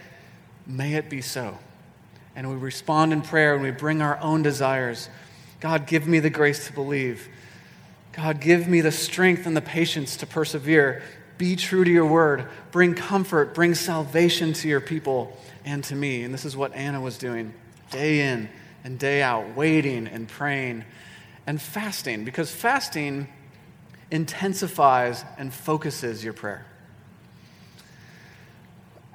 May 0.67 0.95
it 0.95 1.09
be 1.09 1.21
so. 1.21 1.59
And 2.35 2.51
we 2.51 2.57
respond 2.57 3.13
in 3.13 3.23
prayer 3.23 3.55
and 3.55 3.63
we 3.63 3.71
bring 3.71 4.03
our 4.03 4.19
own 4.21 4.43
desires. 4.43 5.09
God, 5.61 5.87
give 5.87 6.07
me 6.07 6.21
the 6.21 6.31
grace 6.31 6.67
to 6.67 6.73
believe. 6.73 7.29
God, 8.13 8.41
give 8.41 8.67
me 8.67 8.81
the 8.81 8.91
strength 8.91 9.47
and 9.47 9.57
the 9.57 9.61
patience 9.61 10.17
to 10.17 10.27
persevere. 10.27 11.03
Be 11.39 11.57
true 11.57 11.85
to 11.85 11.91
your 11.91 12.07
word. 12.07 12.49
Bring 12.71 12.95
comfort, 12.95 13.55
bring 13.55 13.75
salvation 13.75 14.53
to 14.55 14.69
your 14.69 14.81
people 14.81 15.37
and 15.65 15.85
to 15.85 15.95
me. 15.95 16.23
And 16.23 16.33
this 16.33 16.45
is 16.45 16.57
what 16.57 16.75
Anna 16.75 17.01
was 17.01 17.19
doing 17.19 17.53
day 17.91 18.21
in 18.21 18.49
and 18.85 18.99
day 18.99 19.23
out, 19.23 19.57
waiting 19.57 20.07
and 20.07 20.29
praying 20.29 20.85
and 21.47 21.61
fasting, 21.61 22.25
because 22.25 22.51
fasting 22.51 23.29
intensifies 24.11 25.25
and 25.39 25.53
focuses 25.53 26.25
your 26.25 26.33
prayer. 26.33 26.67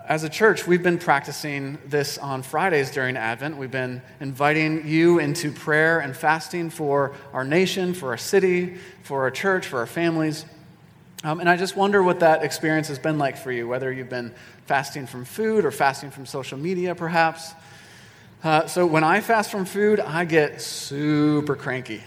As 0.08 0.24
a 0.24 0.30
church, 0.30 0.68
we've 0.68 0.84
been 0.84 0.98
practicing 0.98 1.78
this 1.86 2.18
on 2.18 2.42
Fridays 2.42 2.92
during 2.92 3.16
Advent. 3.16 3.58
We've 3.58 3.72
been 3.72 4.02
inviting 4.20 4.88
you 4.88 5.20
into 5.20 5.52
prayer 5.52 6.00
and 6.00 6.16
fasting 6.16 6.70
for 6.70 7.14
our 7.32 7.46
nation, 7.46 7.94
for 7.94 8.10
our 8.10 8.18
city, 8.18 8.78
for 9.04 9.22
our 9.22 9.32
church, 9.32 9.68
for 9.68 9.80
our 9.80 9.86
families. 9.86 10.46
Um, 11.24 11.40
and 11.40 11.48
I 11.48 11.56
just 11.56 11.76
wonder 11.76 12.02
what 12.02 12.22
that 12.22 12.44
experience 12.44 12.88
has 12.88 12.98
been 12.98 13.20
like 13.20 13.38
for 13.38 13.52
you, 13.52 13.68
whether 13.68 13.92
you've 13.92 14.10
been 14.10 14.34
fasting 14.66 15.06
from 15.06 15.24
food 15.24 15.66
or 15.66 15.72
fasting 15.72 16.10
from 16.10 16.26
social 16.26 16.58
media, 16.58 16.96
perhaps. 16.96 17.54
Uh, 18.44 18.66
so 18.66 18.88
when 18.88 19.04
I 19.04 19.22
fast 19.22 19.52
from 19.52 19.66
food, 19.66 20.00
I 20.00 20.26
get 20.26 20.62
super 20.62 21.56
cranky. 21.56 22.02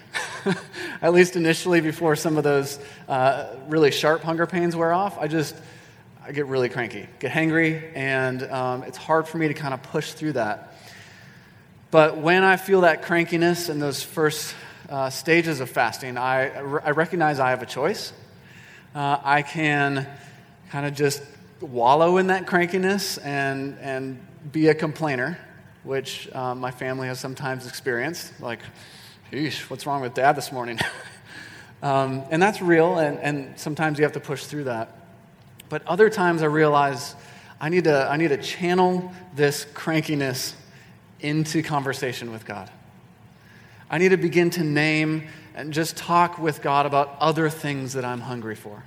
At 1.02 1.12
least 1.12 1.36
initially, 1.36 1.80
before 1.80 2.16
some 2.16 2.36
of 2.36 2.42
those 2.42 2.80
uh, 3.08 3.54
really 3.68 3.92
sharp 3.92 4.22
hunger 4.22 4.46
pains 4.46 4.74
wear 4.74 4.92
off, 4.92 5.16
I 5.16 5.28
just 5.28 5.54
I 6.26 6.32
get 6.32 6.46
really 6.46 6.68
cranky, 6.68 7.06
get 7.20 7.30
hangry, 7.30 7.92
and 7.94 8.42
um, 8.42 8.82
it's 8.82 8.98
hard 8.98 9.28
for 9.28 9.38
me 9.38 9.46
to 9.46 9.54
kind 9.54 9.74
of 9.74 9.82
push 9.84 10.12
through 10.12 10.32
that. 10.32 10.74
But 11.92 12.16
when 12.16 12.42
I 12.42 12.56
feel 12.56 12.80
that 12.80 13.02
crankiness 13.02 13.70
in 13.70 13.78
those 13.78 14.02
first 14.02 14.56
uh, 14.88 15.10
stages 15.10 15.60
of 15.60 15.70
fasting, 15.70 16.18
I, 16.18 16.48
I 16.50 16.90
recognize 16.90 17.38
I 17.38 17.50
have 17.50 17.62
a 17.62 17.66
choice 17.66 18.12
uh, 18.94 19.18
I 19.22 19.42
can 19.42 20.06
kind 20.70 20.86
of 20.86 20.94
just 20.94 21.22
wallow 21.60 22.18
in 22.18 22.28
that 22.28 22.46
crankiness 22.46 23.18
and, 23.24 23.76
and 23.80 24.24
be 24.52 24.68
a 24.68 24.74
complainer, 24.74 25.38
which 25.82 26.28
uh, 26.32 26.54
my 26.54 26.70
family 26.70 27.08
has 27.08 27.18
sometimes 27.18 27.66
experienced. 27.66 28.40
Like, 28.40 28.60
geez, 29.30 29.58
what's 29.70 29.86
wrong 29.86 30.00
with 30.00 30.14
dad 30.14 30.36
this 30.36 30.52
morning? 30.52 30.78
Um, 31.82 32.24
and 32.30 32.42
that's 32.42 32.62
real, 32.62 32.98
and, 32.98 33.18
and 33.18 33.60
sometimes 33.60 33.98
you 33.98 34.04
have 34.04 34.14
to 34.14 34.20
push 34.20 34.46
through 34.46 34.64
that. 34.64 34.96
But 35.68 35.86
other 35.86 36.08
times 36.08 36.42
I 36.42 36.46
realize 36.46 37.14
I 37.60 37.68
need 37.68 37.84
to, 37.84 38.10
I 38.10 38.16
need 38.16 38.28
to 38.28 38.38
channel 38.38 39.12
this 39.34 39.66
crankiness 39.74 40.54
into 41.20 41.62
conversation 41.62 42.32
with 42.32 42.46
God. 42.46 42.70
I 43.90 43.98
need 43.98 44.10
to 44.10 44.16
begin 44.16 44.48
to 44.50 44.64
name 44.64 45.28
and 45.54 45.72
just 45.72 45.96
talk 45.96 46.38
with 46.38 46.62
God 46.62 46.86
about 46.86 47.16
other 47.20 47.48
things 47.48 47.92
that 47.92 48.04
I'm 48.04 48.20
hungry 48.20 48.54
for. 48.54 48.82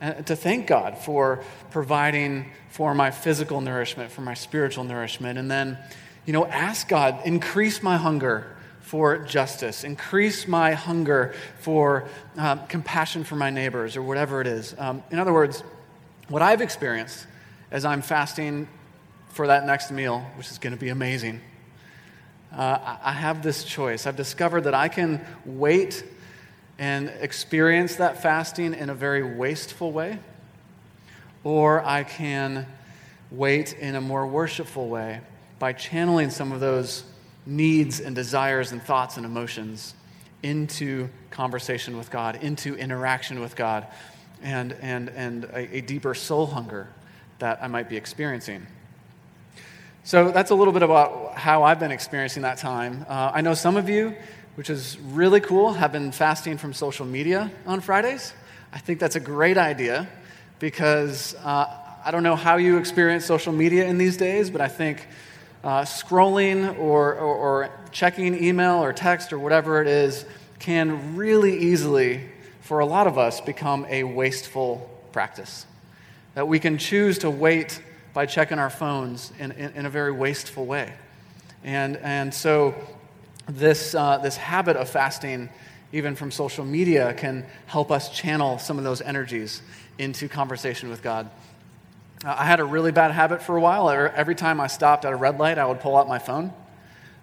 And 0.00 0.26
to 0.26 0.36
thank 0.36 0.66
God 0.66 0.98
for 0.98 1.42
providing 1.70 2.50
for 2.70 2.94
my 2.94 3.10
physical 3.10 3.60
nourishment, 3.60 4.10
for 4.10 4.20
my 4.20 4.34
spiritual 4.34 4.84
nourishment. 4.84 5.38
And 5.38 5.50
then, 5.50 5.78
you 6.26 6.32
know, 6.32 6.46
ask 6.46 6.88
God, 6.88 7.20
increase 7.24 7.82
my 7.82 7.96
hunger 7.96 8.56
for 8.80 9.18
justice, 9.18 9.84
increase 9.84 10.46
my 10.46 10.72
hunger 10.72 11.34
for 11.58 12.08
um, 12.36 12.66
compassion 12.68 13.24
for 13.24 13.36
my 13.36 13.50
neighbors, 13.50 13.96
or 13.96 14.02
whatever 14.02 14.40
it 14.40 14.46
is. 14.46 14.74
Um, 14.78 15.02
in 15.10 15.18
other 15.18 15.32
words, 15.32 15.64
what 16.28 16.42
I've 16.42 16.60
experienced 16.60 17.26
as 17.70 17.84
I'm 17.84 18.02
fasting 18.02 18.68
for 19.30 19.48
that 19.48 19.66
next 19.66 19.90
meal, 19.90 20.20
which 20.36 20.50
is 20.50 20.58
going 20.58 20.72
to 20.72 20.78
be 20.78 20.90
amazing, 20.90 21.40
uh, 22.52 22.96
I 23.02 23.12
have 23.12 23.42
this 23.42 23.64
choice. 23.64 24.06
I've 24.06 24.16
discovered 24.16 24.62
that 24.62 24.74
I 24.74 24.88
can 24.88 25.24
wait 25.44 26.04
and 26.78 27.08
experience 27.20 27.96
that 27.96 28.22
fasting 28.22 28.74
in 28.74 28.90
a 28.90 28.94
very 28.94 29.22
wasteful 29.22 29.92
way, 29.92 30.18
or 31.44 31.84
I 31.84 32.04
can 32.04 32.66
wait 33.30 33.72
in 33.74 33.94
a 33.94 34.00
more 34.00 34.26
worshipful 34.26 34.88
way 34.88 35.20
by 35.58 35.72
channeling 35.72 36.30
some 36.30 36.52
of 36.52 36.60
those 36.60 37.04
needs 37.46 38.00
and 38.00 38.14
desires 38.14 38.72
and 38.72 38.82
thoughts 38.82 39.16
and 39.16 39.24
emotions 39.24 39.94
into 40.42 41.08
conversation 41.30 41.96
with 41.96 42.10
God, 42.10 42.42
into 42.42 42.76
interaction 42.76 43.40
with 43.40 43.56
God, 43.56 43.86
and, 44.42 44.72
and, 44.80 45.08
and 45.10 45.44
a, 45.44 45.78
a 45.78 45.80
deeper 45.80 46.14
soul 46.14 46.46
hunger 46.46 46.88
that 47.38 47.58
I 47.62 47.68
might 47.68 47.88
be 47.88 47.96
experiencing. 47.96 48.66
So 50.06 50.30
that's 50.30 50.52
a 50.52 50.54
little 50.54 50.72
bit 50.72 50.84
about 50.84 51.34
how 51.34 51.64
I've 51.64 51.80
been 51.80 51.90
experiencing 51.90 52.42
that 52.42 52.58
time. 52.58 53.04
Uh, 53.08 53.32
I 53.34 53.40
know 53.40 53.54
some 53.54 53.76
of 53.76 53.88
you, 53.88 54.14
which 54.54 54.70
is 54.70 54.96
really 55.00 55.40
cool, 55.40 55.72
have 55.72 55.90
been 55.90 56.12
fasting 56.12 56.58
from 56.58 56.74
social 56.74 57.04
media 57.04 57.50
on 57.66 57.80
Fridays. 57.80 58.32
I 58.72 58.78
think 58.78 59.00
that's 59.00 59.16
a 59.16 59.20
great 59.20 59.58
idea 59.58 60.08
because 60.60 61.34
uh, 61.42 61.66
I 62.04 62.12
don't 62.12 62.22
know 62.22 62.36
how 62.36 62.54
you 62.56 62.78
experience 62.78 63.24
social 63.24 63.52
media 63.52 63.84
in 63.86 63.98
these 63.98 64.16
days, 64.16 64.48
but 64.48 64.60
I 64.60 64.68
think 64.68 65.08
uh, 65.64 65.82
scrolling 65.82 66.78
or, 66.78 67.14
or, 67.14 67.34
or 67.34 67.70
checking 67.90 68.40
email 68.40 68.76
or 68.76 68.92
text 68.92 69.32
or 69.32 69.40
whatever 69.40 69.82
it 69.82 69.88
is 69.88 70.24
can 70.60 71.16
really 71.16 71.58
easily, 71.58 72.30
for 72.60 72.78
a 72.78 72.86
lot 72.86 73.08
of 73.08 73.18
us, 73.18 73.40
become 73.40 73.84
a 73.88 74.04
wasteful 74.04 74.88
practice. 75.10 75.66
That 76.34 76.46
we 76.46 76.60
can 76.60 76.78
choose 76.78 77.18
to 77.18 77.28
wait 77.28 77.82
by 78.16 78.24
checking 78.24 78.58
our 78.58 78.70
phones 78.70 79.30
in, 79.38 79.52
in, 79.52 79.72
in 79.72 79.84
a 79.84 79.90
very 79.90 80.10
wasteful 80.10 80.64
way. 80.64 80.90
And, 81.62 81.98
and 81.98 82.32
so, 82.32 82.74
this, 83.46 83.94
uh, 83.94 84.16
this 84.16 84.38
habit 84.38 84.78
of 84.78 84.88
fasting, 84.88 85.50
even 85.92 86.16
from 86.16 86.30
social 86.30 86.64
media, 86.64 87.12
can 87.12 87.44
help 87.66 87.90
us 87.90 88.08
channel 88.08 88.58
some 88.58 88.78
of 88.78 88.84
those 88.84 89.02
energies 89.02 89.60
into 89.98 90.30
conversation 90.30 90.88
with 90.88 91.02
God. 91.02 91.28
Uh, 92.24 92.34
I 92.38 92.46
had 92.46 92.58
a 92.58 92.64
really 92.64 92.90
bad 92.90 93.10
habit 93.10 93.42
for 93.42 93.54
a 93.54 93.60
while. 93.60 93.90
Every 93.90 94.34
time 94.34 94.62
I 94.62 94.68
stopped 94.68 95.04
at 95.04 95.12
a 95.12 95.16
red 95.16 95.36
light, 95.36 95.58
I 95.58 95.66
would 95.66 95.80
pull 95.80 95.94
out 95.94 96.08
my 96.08 96.18
phone. 96.18 96.54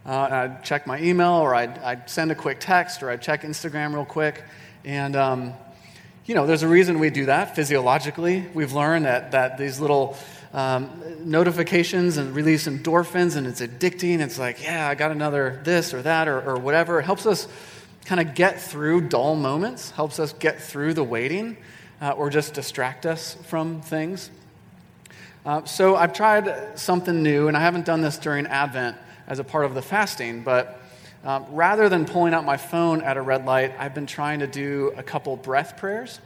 Uh, 0.06 0.12
I'd 0.12 0.64
check 0.64 0.86
my 0.86 1.02
email, 1.02 1.34
or 1.34 1.56
I'd, 1.56 1.76
I'd, 1.80 2.08
send 2.08 2.30
a 2.30 2.36
quick 2.36 2.60
text, 2.60 3.02
or 3.02 3.10
I'd 3.10 3.24
check 3.24 3.42
Instagram 3.42 3.96
real 3.96 4.06
quick. 4.06 4.44
And, 4.86 5.16
um, 5.16 5.54
you 6.28 6.36
know, 6.36 6.46
there's 6.46 6.62
a 6.62 6.68
reason 6.68 7.00
we 7.00 7.10
do 7.10 7.26
that 7.26 7.56
physiologically. 7.56 8.46
We've 8.54 8.74
learned 8.74 9.06
that, 9.06 9.32
that 9.32 9.58
these 9.58 9.80
little 9.80 10.16
um, 10.54 10.90
notifications 11.26 12.18
and 12.18 12.36
release 12.36 12.68
endorphins, 12.68 13.36
and 13.36 13.48
it's 13.48 13.60
addicting. 13.60 14.20
It's 14.20 14.38
like, 14.38 14.64
yeah, 14.64 14.88
I 14.88 14.96
got 14.96 15.12
another 15.12 15.60
this 15.64 15.94
or 15.94 16.02
that 16.04 16.28
or, 16.28 16.40
or 16.42 16.58
whatever. 16.58 17.00
It 17.00 17.04
helps 17.04 17.26
us 17.26 17.48
kind 18.06 18.22
of 18.22 18.36
get 18.36 18.62
through 18.62 19.10
dull 19.10 19.36
moments, 19.36 19.92
helps 19.92 20.20
us 20.20 20.34
get 20.34 20.62
through 20.62 20.94
the 20.94 21.04
waiting, 21.04 21.58
uh, 22.02 22.12
or 22.12 22.30
just 22.30 22.54
distract 22.54 23.06
us 23.06 23.36
from 23.48 23.82
things. 23.82 24.30
Uh, 25.46 25.66
so 25.66 25.96
I've 25.96 26.14
tried 26.14 26.78
something 26.78 27.24
new, 27.24 27.48
and 27.48 27.58
I 27.58 27.62
haven't 27.62 27.86
done 27.86 28.02
this 28.02 28.18
during 28.18 28.46
Advent 28.46 28.96
as 29.28 29.40
a 29.40 29.44
part 29.44 29.66
of 29.66 29.74
the 29.74 29.82
fasting, 29.82 30.44
but 30.44 30.80
um, 31.24 31.46
rather 31.52 31.90
than 31.90 32.06
pulling 32.06 32.34
out 32.34 32.46
my 32.46 32.58
phone 32.58 33.02
at 33.02 33.18
a 33.18 33.22
red 33.22 33.46
light, 33.46 33.74
I've 33.80 33.94
been 33.94 34.06
trying 34.06 34.40
to 34.40 34.48
do 34.48 34.94
a 34.98 35.04
couple 35.04 35.36
breath 35.38 35.78
prayers 35.78 36.20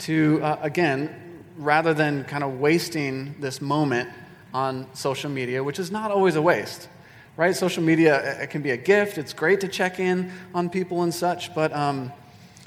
to, 0.00 0.40
uh, 0.42 0.58
again, 0.60 1.25
rather 1.56 1.94
than 1.94 2.24
kind 2.24 2.44
of 2.44 2.60
wasting 2.60 3.34
this 3.40 3.60
moment 3.60 4.10
on 4.52 4.86
social 4.94 5.30
media, 5.30 5.62
which 5.62 5.78
is 5.78 5.90
not 5.90 6.10
always 6.10 6.36
a 6.36 6.42
waste, 6.42 6.88
right? 7.36 7.54
Social 7.54 7.82
media 7.82 8.40
it 8.42 8.50
can 8.50 8.62
be 8.62 8.70
a 8.70 8.76
gift. 8.76 9.18
It's 9.18 9.32
great 9.32 9.60
to 9.60 9.68
check 9.68 9.98
in 9.98 10.30
on 10.54 10.70
people 10.70 11.02
and 11.02 11.14
such, 11.14 11.54
but 11.54 11.72
um, 11.72 12.12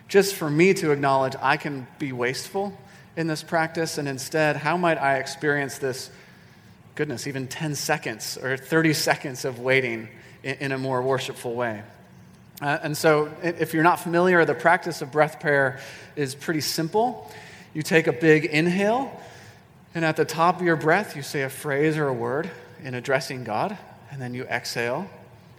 just 0.07 0.35
for 0.35 0.49
me 0.49 0.73
to 0.75 0.91
acknowledge 0.91 1.35
I 1.41 1.57
can 1.57 1.87
be 1.97 2.11
wasteful 2.11 2.77
in 3.15 3.27
this 3.27 3.43
practice, 3.43 3.97
and 3.97 4.07
instead, 4.07 4.55
how 4.55 4.77
might 4.77 4.97
I 4.97 5.17
experience 5.17 5.77
this? 5.77 6.09
Goodness, 6.95 7.27
even 7.27 7.47
10 7.47 7.75
seconds 7.75 8.37
or 8.37 8.57
30 8.57 8.93
seconds 8.93 9.45
of 9.45 9.59
waiting 9.59 10.09
in, 10.43 10.55
in 10.55 10.71
a 10.71 10.77
more 10.77 11.01
worshipful 11.01 11.53
way. 11.53 11.83
Uh, 12.61 12.77
and 12.83 12.97
so, 12.97 13.31
if 13.41 13.73
you're 13.73 13.83
not 13.83 13.99
familiar, 13.99 14.43
the 14.45 14.53
practice 14.53 15.01
of 15.01 15.11
breath 15.11 15.39
prayer 15.39 15.79
is 16.15 16.35
pretty 16.35 16.61
simple. 16.61 17.31
You 17.73 17.81
take 17.81 18.07
a 18.07 18.13
big 18.13 18.45
inhale, 18.45 19.19
and 19.93 20.03
at 20.03 20.15
the 20.15 20.25
top 20.25 20.59
of 20.59 20.65
your 20.65 20.75
breath, 20.75 21.15
you 21.15 21.21
say 21.21 21.43
a 21.43 21.49
phrase 21.49 21.97
or 21.97 22.07
a 22.07 22.13
word 22.13 22.49
in 22.83 22.93
addressing 22.93 23.43
God, 23.43 23.77
and 24.11 24.21
then 24.21 24.33
you 24.33 24.43
exhale 24.43 25.07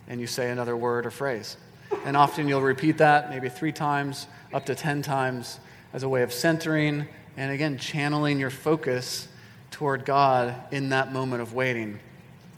and 0.09 0.21
you 0.21 0.27
say 0.27 0.51
another 0.51 0.77
word 0.77 1.07
or 1.07 1.11
phrase. 1.11 1.57
And 2.05 2.17
often 2.17 2.49
you'll 2.49 2.63
repeat 2.63 2.99
that 2.99 3.31
maybe 3.31 3.49
three 3.49 3.73
times, 3.73 4.27
up 4.53 4.67
to 4.67 4.75
10 4.75 5.03
times, 5.03 5.61
as 5.93 6.03
a 6.03 6.09
way 6.09 6.23
of 6.23 6.33
centering 6.33 7.07
and 7.37 7.53
again, 7.53 7.79
channeling 7.79 8.39
your 8.39 8.51
focus 8.51 9.29
toward 9.71 10.05
God 10.05 10.55
in 10.73 10.91
that 10.91 11.13
moment 11.13 11.43
of 11.43 11.55
waiting. 11.55 12.01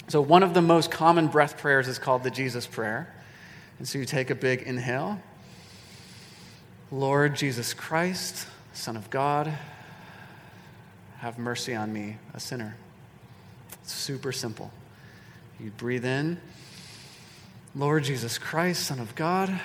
So, 0.09 0.21
one 0.21 0.43
of 0.43 0.55
the 0.55 0.63
most 0.63 0.91
common 0.91 1.29
breath 1.29 1.59
prayers 1.59 1.89
is 1.89 1.99
called 1.99 2.25
the 2.25 2.31
Jesus 2.31 2.67
Prayer. 2.67 3.13
And 3.79 3.89
so 3.89 3.99
you 3.99 4.05
take 4.05 4.31
a 4.31 4.35
big 4.35 4.63
inhale. 4.63 5.21
Lord 6.91 7.37
Jesus 7.37 7.75
Christ, 7.75 8.47
Son 8.73 8.97
of 8.97 9.11
God, 9.11 9.53
have 11.19 11.39
mercy 11.39 11.75
on 11.75 11.93
me, 11.93 12.17
a 12.35 12.41
sinner. 12.41 12.77
It's 13.83 13.93
super 13.93 14.33
simple. 14.33 14.71
You 15.61 15.71
breathe 15.71 16.05
in, 16.05 16.41
Lord 17.75 18.05
Jesus 18.05 18.39
Christ, 18.39 18.87
Son 18.87 18.99
of 18.99 19.15
God, 19.15 19.61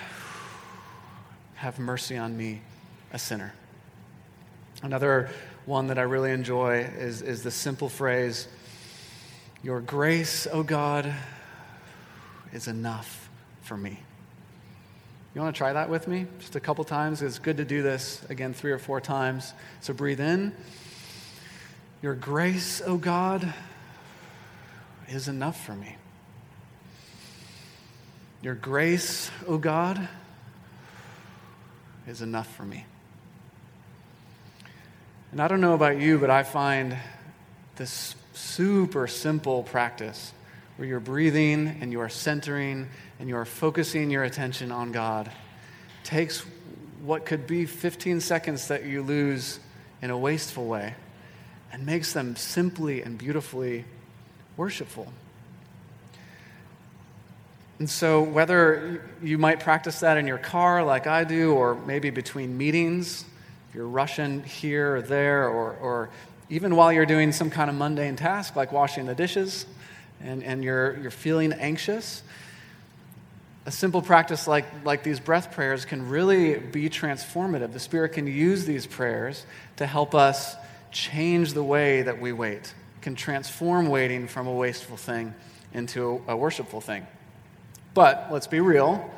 have 1.56 1.80
mercy 1.80 2.18
on 2.18 2.38
me, 2.38 2.62
a 3.12 3.20
sinner. 3.20 3.54
Another 4.84 5.30
one 5.66 5.88
that 5.88 5.98
I 5.98 6.04
really 6.04 6.32
enjoy 6.32 6.82
is, 6.82 7.22
is 7.22 7.44
the 7.44 7.52
simple 7.52 7.90
phrase, 7.90 8.48
Your 9.64 9.82
grace, 9.82 10.48
O 10.52 10.64
God, 10.64 11.14
is 12.54 12.68
enough 12.68 13.30
for 13.62 13.76
me. 13.76 14.00
You 15.38 15.44
want 15.44 15.56
to 15.56 15.58
try 15.60 15.74
that 15.74 15.88
with 15.88 16.08
me? 16.08 16.26
Just 16.40 16.56
a 16.56 16.60
couple 16.60 16.84
times. 16.84 17.22
It's 17.22 17.38
good 17.38 17.58
to 17.58 17.64
do 17.64 17.84
this 17.84 18.26
again 18.28 18.56
three 18.56 18.72
or 18.72 18.80
four 18.80 19.00
times. 19.00 19.54
So 19.82 19.94
breathe 19.94 20.20
in. 20.20 20.52
Your 22.02 22.16
grace, 22.16 22.82
O 22.82 22.94
oh 22.94 22.98
God, 22.98 23.54
is 25.08 25.28
enough 25.28 25.64
for 25.64 25.76
me. 25.76 25.96
Your 28.42 28.56
grace, 28.56 29.30
O 29.46 29.54
oh 29.54 29.58
God, 29.60 30.10
is 32.08 32.24
enough 32.24 32.52
for 32.56 32.64
me. 32.64 32.88
And 35.32 35.40
I 35.40 35.48
don't 35.48 35.62
know 35.62 35.76
about 35.76 36.02
you, 36.02 36.18
but 36.18 36.32
I 36.32 36.42
find 36.42 36.98
this 37.76 38.16
super 38.34 39.06
simple 39.06 39.62
practice 39.62 40.34
where 40.78 40.88
you're 40.88 41.00
breathing 41.00 41.78
and 41.82 41.92
you 41.92 42.00
are 42.00 42.10
centering 42.10 42.88
and 43.20 43.28
you 43.28 43.36
are 43.36 43.46
focusing 43.46 44.10
your 44.10 44.24
attention 44.24 44.72
on 44.72 44.92
God 44.92 45.32
takes 46.04 46.46
what 47.02 47.26
could 47.26 47.46
be 47.46 47.66
15 47.66 48.22
seconds 48.22 48.68
that 48.70 48.86
you 48.86 49.02
lose 49.02 49.60
in 50.02 50.10
a 50.10 50.18
wasteful 50.18 50.68
way 50.68 50.96
and 51.72 51.86
makes 51.86 52.14
them 52.14 52.36
simply 52.36 53.02
and 53.02 53.18
beautifully 53.18 53.86
worshipful. 54.56 55.12
And 57.80 57.90
so, 57.90 58.24
whether 58.24 59.04
you 59.22 59.38
might 59.38 59.60
practice 59.60 60.00
that 60.00 60.18
in 60.18 60.26
your 60.26 60.40
car 60.40 60.84
like 60.84 61.06
I 61.06 61.24
do, 61.24 61.54
or 61.54 61.76
maybe 61.76 62.10
between 62.10 62.58
meetings, 62.58 63.24
if 63.70 63.76
you're 63.76 63.88
rushing 63.88 64.44
here 64.44 64.96
or 64.96 65.02
there, 65.04 65.48
or, 65.48 65.74
or 65.74 66.10
even 66.50 66.76
while 66.76 66.92
you're 66.92 67.06
doing 67.06 67.32
some 67.32 67.52
kind 67.52 67.70
of 67.70 67.76
mundane 67.76 68.16
task 68.16 68.56
like 68.56 68.72
washing 68.72 69.06
the 69.06 69.14
dishes 69.14 69.68
and, 70.22 70.44
and 70.44 70.64
you're, 70.64 70.98
you're 71.00 71.12
feeling 71.12 71.54
anxious, 71.54 72.24
a 73.66 73.72
simple 73.72 74.02
practice 74.02 74.48
like, 74.48 74.66
like 74.86 75.04
these 75.04 75.20
breath 75.20 75.52
prayers 75.52 75.84
can 75.84 76.08
really 76.08 76.58
be 76.58 76.90
transformative. 76.90 77.74
The 77.74 77.80
Spirit 77.80 78.14
can 78.14 78.26
use 78.26 78.66
these 78.66 78.88
prayers 78.88 79.46
to 79.76 79.86
help 79.86 80.16
us 80.16 80.56
change 80.92 81.54
the 81.54 81.64
way 81.64 82.02
that 82.02 82.22
we 82.22 82.32
wait, 82.32 82.74
can 83.02 83.16
transform 83.16 83.90
waiting 83.90 84.28
from 84.28 84.48
a 84.48 84.54
wasteful 84.54 84.96
thing 84.96 85.34
into 85.74 86.24
a, 86.28 86.34
a 86.34 86.38
worshipful 86.38 86.80
thing. 86.80 87.06
But 87.94 88.30
let's 88.32 88.48
be 88.48 88.62
real. 88.62 89.12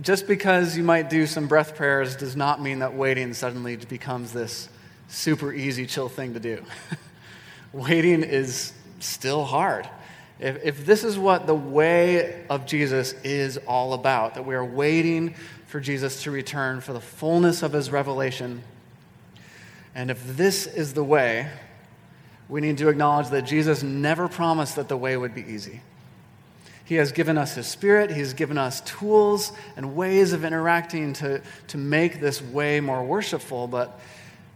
Just 0.00 0.28
because 0.28 0.76
you 0.76 0.84
might 0.84 1.10
do 1.10 1.26
some 1.26 1.48
breath 1.48 1.74
prayers 1.74 2.14
does 2.14 2.36
not 2.36 2.62
mean 2.62 2.78
that 2.78 2.94
waiting 2.94 3.34
suddenly 3.34 3.74
becomes 3.74 4.32
this 4.32 4.68
super 5.08 5.52
easy, 5.52 5.86
chill 5.86 6.08
thing 6.08 6.34
to 6.34 6.40
do. 6.40 6.62
waiting 7.72 8.22
is 8.22 8.72
still 9.00 9.44
hard. 9.44 9.88
If, 10.40 10.64
if 10.64 10.86
this 10.86 11.04
is 11.04 11.18
what 11.18 11.46
the 11.46 11.54
way 11.54 12.44
of 12.48 12.66
Jesus 12.66 13.12
is 13.24 13.58
all 13.66 13.92
about, 13.92 14.34
that 14.34 14.46
we 14.46 14.54
are 14.54 14.64
waiting 14.64 15.34
for 15.66 15.80
Jesus 15.80 16.22
to 16.22 16.30
return 16.30 16.80
for 16.80 16.92
the 16.92 17.00
fullness 17.00 17.62
of 17.62 17.72
his 17.72 17.90
revelation, 17.90 18.62
and 19.94 20.10
if 20.10 20.36
this 20.36 20.66
is 20.66 20.94
the 20.94 21.04
way, 21.04 21.48
we 22.48 22.60
need 22.60 22.78
to 22.78 22.88
acknowledge 22.88 23.28
that 23.28 23.42
Jesus 23.42 23.82
never 23.82 24.28
promised 24.28 24.76
that 24.76 24.88
the 24.88 24.96
way 24.96 25.16
would 25.16 25.34
be 25.34 25.42
easy. 25.42 25.80
He 26.84 26.94
has 26.94 27.12
given 27.12 27.36
us 27.36 27.54
His 27.54 27.66
Spirit. 27.66 28.10
He's 28.10 28.32
given 28.32 28.56
us 28.56 28.80
tools 28.80 29.52
and 29.76 29.94
ways 29.94 30.32
of 30.32 30.42
interacting 30.42 31.12
to, 31.14 31.42
to 31.66 31.76
make 31.76 32.18
this 32.18 32.40
way 32.40 32.80
more 32.80 33.04
worshipful. 33.04 33.68
But 33.68 34.00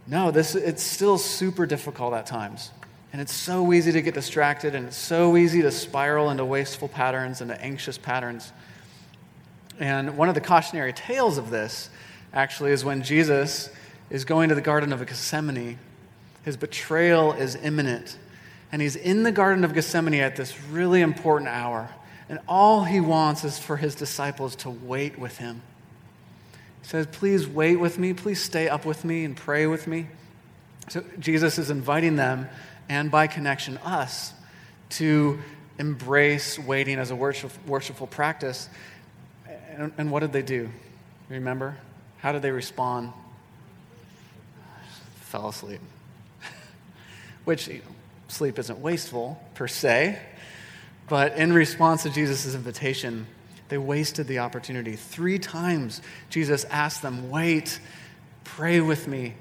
no, 0.07 0.31
this, 0.31 0.55
it's 0.55 0.81
still 0.81 1.19
super 1.19 1.67
difficult 1.67 2.15
at 2.15 2.25
times. 2.25 2.71
And 3.13 3.21
it's 3.21 3.33
so 3.33 3.71
easy 3.71 3.91
to 3.91 4.01
get 4.01 4.15
distracted, 4.15 4.73
and 4.73 4.87
it's 4.87 4.97
so 4.97 5.37
easy 5.37 5.61
to 5.61 5.71
spiral 5.71 6.31
into 6.31 6.43
wasteful 6.43 6.87
patterns, 6.87 7.41
into 7.41 7.59
anxious 7.61 7.99
patterns. 7.99 8.51
And 9.79 10.17
one 10.17 10.29
of 10.29 10.35
the 10.35 10.41
cautionary 10.41 10.93
tales 10.93 11.37
of 11.37 11.51
this 11.51 11.91
actually 12.33 12.71
is 12.71 12.83
when 12.83 13.03
Jesus 13.03 13.69
is 14.09 14.25
going 14.25 14.49
to 14.49 14.55
the 14.55 14.61
Garden 14.61 14.91
of 14.91 15.05
Gethsemane. 15.05 15.77
His 16.43 16.57
betrayal 16.57 17.33
is 17.33 17.55
imminent. 17.55 18.17
And 18.71 18.81
he's 18.81 18.95
in 18.95 19.21
the 19.21 19.31
Garden 19.31 19.63
of 19.63 19.75
Gethsemane 19.75 20.15
at 20.15 20.35
this 20.35 20.59
really 20.71 21.01
important 21.01 21.49
hour. 21.49 21.89
And 22.29 22.39
all 22.47 22.83
he 22.83 22.99
wants 22.99 23.43
is 23.43 23.59
for 23.59 23.77
his 23.77 23.93
disciples 23.93 24.55
to 24.57 24.71
wait 24.71 25.19
with 25.19 25.37
him. 25.37 25.61
He 26.81 26.87
says, 26.87 27.05
Please 27.11 27.47
wait 27.47 27.75
with 27.75 27.99
me. 27.99 28.13
Please 28.13 28.41
stay 28.41 28.67
up 28.69 28.85
with 28.85 29.05
me 29.05 29.23
and 29.23 29.37
pray 29.37 29.67
with 29.67 29.85
me. 29.85 30.07
So 30.89 31.03
Jesus 31.19 31.59
is 31.59 31.69
inviting 31.69 32.15
them 32.15 32.49
and 32.89 33.09
by 33.09 33.27
connection, 33.27 33.77
us, 33.79 34.33
to 34.89 35.39
embrace 35.79 36.59
waiting 36.59 36.99
as 36.99 37.11
a 37.11 37.15
worship, 37.15 37.51
worshipful 37.67 38.07
practice. 38.07 38.69
And, 39.71 39.91
and 39.97 40.11
what 40.11 40.19
did 40.19 40.33
they 40.33 40.41
do? 40.41 40.69
Remember? 41.29 41.77
How 42.19 42.31
did 42.31 42.41
they 42.41 42.51
respond? 42.51 43.11
Fell 45.15 45.49
asleep. 45.49 45.81
Which, 47.45 47.67
you 47.67 47.75
know, 47.75 47.81
sleep 48.27 48.59
isn't 48.59 48.79
wasteful 48.79 49.41
per 49.55 49.67
se, 49.67 50.19
but 51.07 51.35
in 51.37 51.53
response 51.53 52.03
to 52.03 52.09
Jesus' 52.09 52.53
invitation, 52.55 53.27
they 53.69 53.77
wasted 53.77 54.27
the 54.27 54.39
opportunity. 54.39 54.95
Three 54.95 55.39
times, 55.39 56.01
Jesus 56.29 56.65
asked 56.65 57.01
them, 57.01 57.29
Wait, 57.29 57.79
pray 58.43 58.79
with 58.81 59.07
me, 59.07 59.33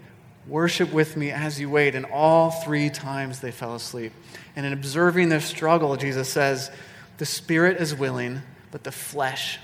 Worship 0.46 0.92
with 0.92 1.16
me 1.16 1.30
as 1.30 1.60
you 1.60 1.70
wait. 1.70 1.94
And 1.94 2.06
all 2.06 2.50
three 2.50 2.90
times 2.90 3.40
they 3.40 3.50
fell 3.50 3.74
asleep. 3.74 4.12
And 4.56 4.66
in 4.66 4.72
observing 4.72 5.28
their 5.28 5.40
struggle, 5.40 5.96
Jesus 5.96 6.28
says, 6.28 6.70
The 7.18 7.26
spirit 7.26 7.80
is 7.80 7.94
willing, 7.94 8.42
but 8.70 8.84
the 8.84 8.92
flesh 8.92 9.58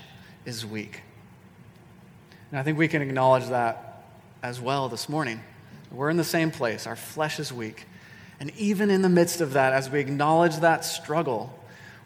is 0.45 0.65
weak. 0.65 1.01
And 2.51 2.59
I 2.59 2.63
think 2.63 2.77
we 2.77 2.87
can 2.87 3.01
acknowledge 3.01 3.47
that 3.47 4.03
as 4.41 4.59
well 4.61 4.89
this 4.89 5.09
morning. 5.09 5.41
We're 5.91 6.09
in 6.09 6.17
the 6.17 6.23
same 6.23 6.51
place. 6.51 6.87
Our 6.87 6.95
flesh 6.95 7.39
is 7.39 7.51
weak. 7.51 7.85
And 8.39 8.51
even 8.57 8.89
in 8.89 9.01
the 9.01 9.09
midst 9.09 9.41
of 9.41 9.53
that, 9.53 9.73
as 9.73 9.89
we 9.89 9.99
acknowledge 9.99 10.57
that 10.57 10.85
struggle, 10.85 11.53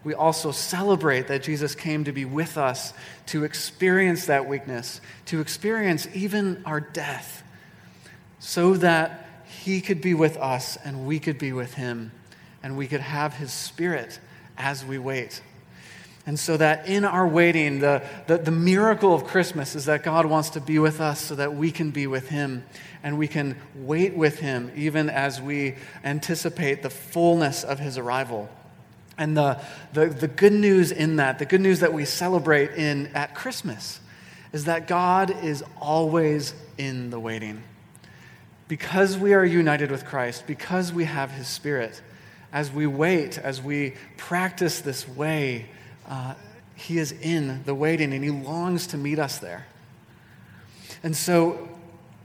we 0.04 0.14
also 0.14 0.52
celebrate 0.52 1.28
that 1.28 1.44
Jesus 1.44 1.76
came 1.76 2.04
to 2.06 2.12
be 2.12 2.26
with 2.26 2.58
us, 2.58 2.94
to 3.28 3.44
experience 3.44 4.26
that 4.26 4.48
weakness, 4.48 5.00
to 5.28 5.40
experience 5.40 6.08
even 6.14 6.62
our 6.66 6.82
death 6.82 7.43
so 8.44 8.74
that 8.74 9.26
he 9.46 9.80
could 9.80 10.02
be 10.02 10.14
with 10.14 10.36
us 10.36 10.78
and 10.84 11.08
we 11.08 11.18
could 11.18 11.38
be 11.38 11.54
with 11.54 11.76
him 11.76 12.12
and 12.62 12.78
we 12.78 12.88
could 12.88 13.00
have 13.00 13.34
his 13.34 13.54
spirit 13.54 14.20
as 14.58 14.84
we 14.84 14.98
wait. 14.98 15.42
And 16.26 16.38
so 16.38 16.58
that 16.58 16.88
in 16.88 17.06
our 17.06 17.26
waiting, 17.26 17.80
the, 17.80 18.04
the, 18.28 18.38
the, 18.38 18.52
miracle 18.52 19.14
of 19.14 19.24
Christmas 19.24 19.76
is 19.76 19.86
that 19.86 20.04
God 20.04 20.26
wants 20.26 20.52
to 20.52 20.62
be 20.62 20.78
with 20.78 21.00
us 21.00 21.22
so 21.22 21.36
that 21.36 21.56
we 21.56 21.72
can 21.72 21.92
be 21.92 22.06
with 22.06 22.30
Him 22.30 22.66
and 23.02 23.18
we 23.18 23.28
can 23.28 23.58
wait 23.76 24.16
with 24.16 24.40
Him 24.40 24.72
even 24.76 25.10
as 25.10 25.42
we 25.42 25.76
anticipate 26.04 26.82
the 26.82 26.90
fullness 26.90 27.64
of 27.64 27.80
His 27.80 27.98
arrival. 27.98 28.50
And 29.18 29.36
the, 29.36 29.62
the, 29.94 30.08
the 30.08 30.30
good 30.30 30.54
news 30.54 30.92
in 30.92 31.18
that, 31.18 31.40
the 31.40 31.46
good 31.46 31.62
news 31.62 31.80
that 31.80 31.94
we 31.94 32.06
celebrate 32.06 32.72
in, 32.72 33.08
at 33.16 33.36
Christmas, 33.36 34.00
is 34.54 34.66
that 34.66 34.88
God 34.88 35.44
is 35.44 35.64
always 35.80 36.54
in 36.78 37.10
the 37.10 37.20
waiting 37.20 37.64
because 38.68 39.18
we 39.18 39.34
are 39.34 39.44
united 39.44 39.92
with 39.92 40.06
Christ, 40.06 40.46
because 40.48 40.94
we 40.94 41.04
have 41.06 41.32
His 41.32 41.48
Spirit, 41.48 42.02
as 42.52 42.72
we 42.72 42.88
wait, 42.88 43.38
as 43.38 43.62
we 43.62 43.94
practice 44.18 44.82
this 44.82 45.08
way, 45.08 45.66
uh, 46.08 46.36
He 46.76 46.98
is 46.98 47.12
in 47.12 47.64
the 47.66 47.76
waiting 47.76 48.14
and 48.14 48.24
He 48.24 48.30
longs 48.30 48.88
to 48.88 48.98
meet 48.98 49.20
us 49.20 49.40
there. 49.40 49.66
And 51.02 51.16
so, 51.16 51.70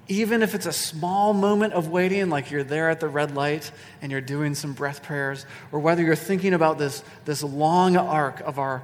even 0.06 0.42
if 0.42 0.54
it's 0.54 0.66
a 0.66 0.72
small 0.72 1.34
moment 1.34 1.74
of 1.74 1.88
waiting, 1.88 2.30
like 2.30 2.50
you're 2.50 2.64
there 2.64 2.88
at 2.88 3.00
the 3.00 3.08
red 3.08 3.34
light 3.34 3.70
and 4.00 4.10
you're 4.10 4.22
doing 4.22 4.54
some 4.54 4.72
breath 4.72 5.02
prayers, 5.02 5.44
or 5.70 5.80
whether 5.80 6.02
you're 6.02 6.16
thinking 6.16 6.54
about 6.54 6.78
this, 6.78 7.02
this 7.26 7.42
long 7.42 7.96
arc 7.96 8.40
of 8.40 8.58
our, 8.58 8.82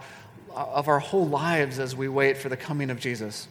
of 0.55 0.89
our 0.89 0.99
whole 0.99 1.27
lives 1.27 1.79
as 1.79 1.97
we 1.97 2.09
wait 2.09 2.37
for 2.37 2.51
the 2.51 2.57
coming 2.59 2.91
of 2.91 3.01
Jesus, 3.01 3.49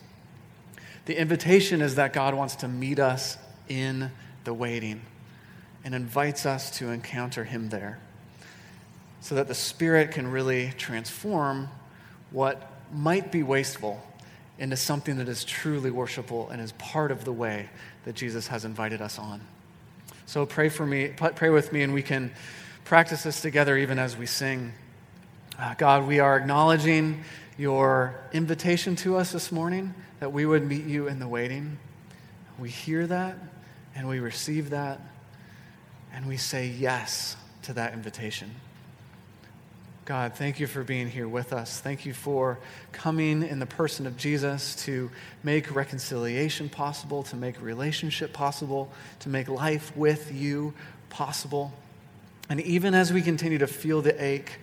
the 1.05 1.19
invitation 1.19 1.81
is 1.81 1.95
that 1.95 2.13
God 2.13 2.35
wants 2.35 2.57
to 2.57 2.67
meet 2.67 2.99
us 2.99 3.37
in 3.67 4.11
the 4.43 4.53
waiting 4.53 5.01
and 5.83 5.93
invites 5.93 6.45
us 6.45 6.71
to 6.77 6.89
encounter 6.89 7.43
Him 7.43 7.69
there 7.69 7.99
so 9.21 9.35
that 9.35 9.47
the 9.47 9.55
Spirit 9.55 10.11
can 10.11 10.27
really 10.27 10.73
transform 10.77 11.69
what 12.31 12.71
might 12.93 13.31
be 13.31 13.41
wasteful 13.41 14.01
into 14.59 14.75
something 14.75 15.17
that 15.17 15.29
is 15.29 15.45
truly 15.45 15.89
worshipful 15.89 16.49
and 16.49 16.61
is 16.61 16.73
part 16.73 17.11
of 17.11 17.25
the 17.25 17.31
way 17.31 17.69
that 18.05 18.15
Jesus 18.15 18.47
has 18.47 18.65
invited 18.65 19.01
us 19.01 19.17
on. 19.17 19.41
So 20.25 20.45
pray 20.45 20.69
for 20.69 20.85
me, 20.85 21.09
pray 21.17 21.49
with 21.49 21.71
me, 21.71 21.83
and 21.83 21.93
we 21.93 22.03
can 22.03 22.31
practice 22.85 23.23
this 23.23 23.41
together 23.41 23.77
even 23.77 23.97
as 23.97 24.17
we 24.17 24.25
sing. 24.25 24.73
Uh, 25.57 25.73
God, 25.77 26.07
we 26.07 26.19
are 26.19 26.37
acknowledging 26.37 27.23
your 27.57 28.15
invitation 28.33 28.95
to 28.97 29.17
us 29.17 29.31
this 29.31 29.51
morning 29.51 29.93
that 30.19 30.31
we 30.31 30.45
would 30.45 30.67
meet 30.67 30.85
you 30.85 31.07
in 31.07 31.19
the 31.19 31.27
waiting. 31.27 31.77
We 32.59 32.69
hear 32.69 33.07
that 33.07 33.37
and 33.95 34.07
we 34.07 34.19
receive 34.19 34.71
that 34.71 34.99
and 36.13 36.25
we 36.27 36.37
say 36.37 36.67
yes 36.67 37.35
to 37.63 37.73
that 37.73 37.93
invitation. 37.93 38.51
God, 40.05 40.33
thank 40.33 40.59
you 40.59 40.67
for 40.67 40.83
being 40.83 41.07
here 41.07 41.29
with 41.29 41.53
us. 41.53 41.79
Thank 41.79 42.05
you 42.05 42.13
for 42.13 42.59
coming 42.91 43.41
in 43.41 43.59
the 43.59 43.65
person 43.65 44.05
of 44.05 44.17
Jesus 44.17 44.75
to 44.83 45.09
make 45.43 45.73
reconciliation 45.73 46.67
possible, 46.67 47.23
to 47.23 47.37
make 47.37 47.61
relationship 47.61 48.33
possible, 48.33 48.91
to 49.19 49.29
make 49.29 49.47
life 49.47 49.95
with 49.95 50.33
you 50.33 50.73
possible. 51.09 51.71
And 52.49 52.59
even 52.61 52.93
as 52.93 53.13
we 53.13 53.21
continue 53.21 53.59
to 53.59 53.67
feel 53.67 54.01
the 54.01 54.21
ache, 54.21 54.59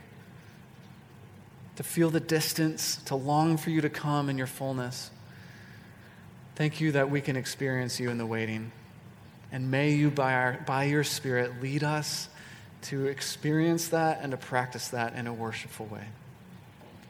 to 1.76 1.82
feel 1.82 2.10
the 2.10 2.20
distance, 2.20 2.96
to 3.06 3.14
long 3.14 3.56
for 3.56 3.70
you 3.70 3.80
to 3.80 3.88
come 3.88 4.28
in 4.28 4.36
your 4.36 4.46
fullness, 4.46 5.10
thank 6.54 6.82
you 6.82 6.92
that 6.92 7.10
we 7.10 7.22
can 7.22 7.36
experience 7.36 7.98
you 7.98 8.10
in 8.10 8.18
the 8.18 8.26
waiting. 8.26 8.72
And 9.52 9.70
may 9.70 9.92
you, 9.92 10.10
by, 10.10 10.34
our, 10.34 10.58
by 10.66 10.84
your 10.84 11.04
Spirit, 11.04 11.60
lead 11.60 11.82
us 11.82 12.28
to 12.82 13.06
experience 13.06 13.88
that 13.88 14.20
and 14.22 14.30
to 14.30 14.36
practice 14.36 14.88
that 14.88 15.14
in 15.14 15.26
a 15.26 15.32
worshipful 15.32 15.86
way. 15.86 16.04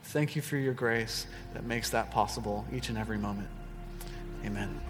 Thank 0.04 0.34
you 0.34 0.42
for 0.42 0.56
your 0.56 0.74
grace 0.74 1.26
that 1.54 1.64
makes 1.64 1.90
that 1.90 2.10
possible 2.10 2.66
each 2.72 2.88
and 2.88 2.98
every 2.98 3.18
moment. 3.18 3.48
Amen. 4.44 4.80